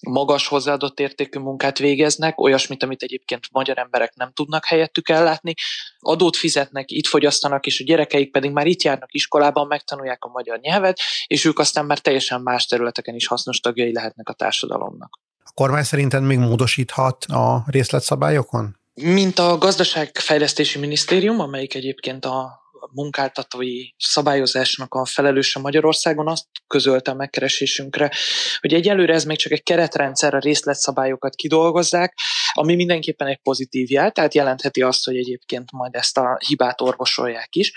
magas 0.02 0.48
hozzáadott 0.48 1.00
értékű 1.00 1.40
munkát 1.40 1.78
végeznek, 1.78 2.42
olyasmit, 2.42 2.84
amit 2.84 3.02
egyébként 3.02 3.48
magyar 3.52 3.78
emberek 3.78 4.14
nem 4.16 4.32
tudnak 4.34 4.66
helyettük 4.66 5.10
ellátni, 5.10 5.54
adót 6.00 6.36
fizetnek, 6.36 6.92
itt 6.92 7.08
fogyasztanak, 7.08 7.66
és 7.66 7.80
a 7.80 7.84
gyerekeik 7.84 8.32
pedig 8.32 8.52
már 8.52 8.68
itt 8.68 8.82
járnak 8.82 9.14
iskolában, 9.14 9.68
megtanulják 9.68 10.24
a 10.24 10.30
magyar 10.30 10.60
nyelvet, 10.60 11.00
és 11.28 11.46
ők 11.46 11.60
aztán 11.60 11.86
már 11.86 12.00
teljesen 12.00 12.42
más 12.42 12.66
területeken 12.66 13.16
is 13.16 13.28
hasznos 13.28 13.60
tagjai 13.60 13.94
lehetnek 13.94 14.30
a 14.30 14.34
társadalomnak. 14.34 15.20
A 15.44 15.52
kormány 15.54 15.84
szerinted 15.84 16.24
még 16.24 16.38
módosíthat 16.38 17.24
a 17.24 17.64
részletszabályokon? 17.68 18.78
Mint 18.94 19.40
a 19.40 19.58
Gazdaságfejlesztési 19.58 20.80
Minisztérium, 20.80 21.40
amelyik 21.40 21.76
egyébként 21.76 22.26
a 22.26 22.61
munkáltatói 22.92 23.90
szabályozásnak 23.98 24.94
a 24.94 25.06
felelőse 25.06 25.60
Magyarországon 25.60 26.28
azt 26.28 26.46
közölte 26.68 27.12
a 27.12 27.16
megkeresésünkre, 27.16 28.12
hogy 28.60 28.74
egyelőre 28.74 29.14
ez 29.14 29.24
még 29.24 29.38
csak 29.38 29.52
egy 29.52 29.64
keretrendszer, 29.64 30.34
a 30.34 30.40
részletszabályokat 30.40 31.36
kidolgozzák, 31.36 32.18
ami 32.54 32.76
mindenképpen 32.76 33.28
egy 33.28 33.40
pozitív 33.42 33.92
jel, 33.92 34.12
tehát 34.12 34.34
jelentheti 34.34 34.82
azt, 34.82 35.06
hogy 35.06 35.16
egyébként 35.16 35.72
majd 35.72 35.96
ezt 35.96 36.18
a 36.18 36.38
hibát 36.48 36.82
orvosolják 36.82 37.56
is 37.56 37.74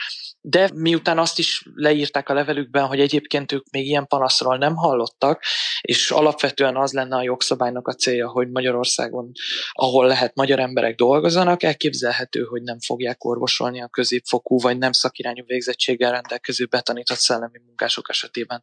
de 0.46 0.70
miután 0.74 1.18
azt 1.18 1.38
is 1.38 1.64
leírták 1.74 2.28
a 2.28 2.34
levelükben, 2.34 2.86
hogy 2.86 3.00
egyébként 3.00 3.52
ők 3.52 3.70
még 3.70 3.86
ilyen 3.86 4.06
panaszról 4.06 4.56
nem 4.56 4.74
hallottak, 4.74 5.42
és 5.80 6.10
alapvetően 6.10 6.76
az 6.76 6.92
lenne 6.92 7.16
a 7.16 7.22
jogszabálynak 7.22 7.88
a 7.88 7.94
célja, 7.94 8.28
hogy 8.28 8.50
Magyarországon, 8.50 9.32
ahol 9.72 10.06
lehet 10.06 10.34
magyar 10.34 10.58
emberek 10.58 10.94
dolgozzanak, 10.94 11.62
elképzelhető, 11.62 12.42
hogy 12.42 12.62
nem 12.62 12.80
fogják 12.80 13.24
orvosolni 13.24 13.82
a 13.82 13.88
középfokú 13.88 14.60
vagy 14.60 14.78
nem 14.78 14.92
szakirányú 14.92 15.44
végzettséggel 15.46 16.10
rendelkező 16.10 16.66
betanított 16.66 17.18
szellemi 17.18 17.60
munkások 17.66 18.08
esetében 18.08 18.60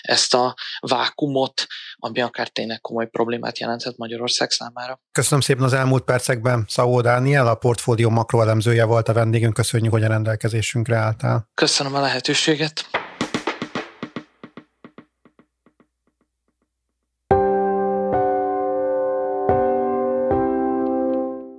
ezt 0.00 0.34
a 0.34 0.54
vákumot, 0.80 1.66
ami 1.96 2.20
akár 2.20 2.48
tényleg 2.48 2.80
komoly 2.80 3.08
problémát 3.08 3.58
jelenthet 3.58 3.96
Magyarország 3.96 4.50
számára. 4.50 5.00
Köszönöm 5.12 5.40
szépen 5.40 5.64
az 5.64 5.72
elmúlt 5.72 6.04
percekben. 6.04 6.64
Szavó 6.68 7.00
Dániel, 7.00 7.46
a 7.46 7.54
portfólió 7.54 8.08
makroelemzője 8.08 8.84
volt 8.84 9.08
a 9.08 9.12
vendégünk. 9.12 9.54
Köszönjük, 9.54 9.92
hogy 9.92 10.04
a 10.04 10.08
rendelkezésünkre 10.08 11.07
álltál. 11.08 11.48
Köszönöm 11.54 11.94
a 11.94 12.00
lehetőséget. 12.00 12.97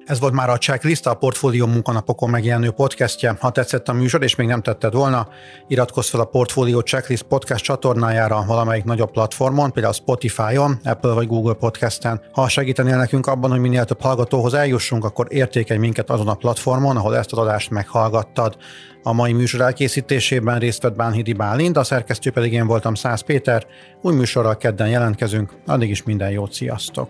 Ez 0.09 0.19
volt 0.19 0.33
már 0.33 0.49
a 0.49 0.57
checklist, 0.57 1.07
a 1.07 1.13
Portfólió 1.13 1.65
munkanapokon 1.65 2.29
megjelenő 2.29 2.71
podcastje. 2.71 3.35
Ha 3.39 3.49
tetszett 3.49 3.89
a 3.89 3.93
műsor, 3.93 4.23
és 4.23 4.35
még 4.35 4.47
nem 4.47 4.61
tetted 4.61 4.93
volna, 4.93 5.27
iratkozz 5.67 6.09
fel 6.09 6.19
a 6.19 6.25
Portfólió 6.25 6.79
Checklist 6.79 7.23
podcast 7.23 7.63
csatornájára 7.63 8.43
valamelyik 8.47 8.83
nagyobb 8.83 9.11
platformon, 9.11 9.71
például 9.71 9.93
Spotify-on, 9.93 10.79
Apple 10.83 11.13
vagy 11.13 11.27
Google 11.27 11.53
podcasten. 11.53 12.21
Ha 12.31 12.47
segítenél 12.47 12.97
nekünk 12.97 13.27
abban, 13.27 13.51
hogy 13.51 13.59
minél 13.59 13.85
több 13.85 14.01
hallgatóhoz 14.01 14.53
eljussunk, 14.53 15.05
akkor 15.05 15.27
értékelj 15.29 15.79
minket 15.79 16.09
azon 16.09 16.27
a 16.27 16.33
platformon, 16.33 16.97
ahol 16.97 17.17
ezt 17.17 17.31
az 17.31 17.37
adást 17.37 17.69
meghallgattad. 17.69 18.57
A 19.03 19.13
mai 19.13 19.33
műsor 19.33 19.61
elkészítésében 19.61 20.59
részt 20.59 20.81
vett 20.81 20.95
Bánhidi 20.95 21.33
Bálint, 21.33 21.77
a 21.77 21.83
szerkesztő 21.83 22.31
pedig 22.31 22.53
én 22.53 22.67
voltam 22.67 22.93
Szász 22.93 23.21
Péter. 23.21 23.65
Új 24.01 24.15
műsorral 24.15 24.57
kedden 24.57 24.89
jelentkezünk, 24.89 25.53
addig 25.65 25.89
is 25.89 26.03
minden 26.03 26.29
jót, 26.29 26.53
sziasztok! 26.53 27.09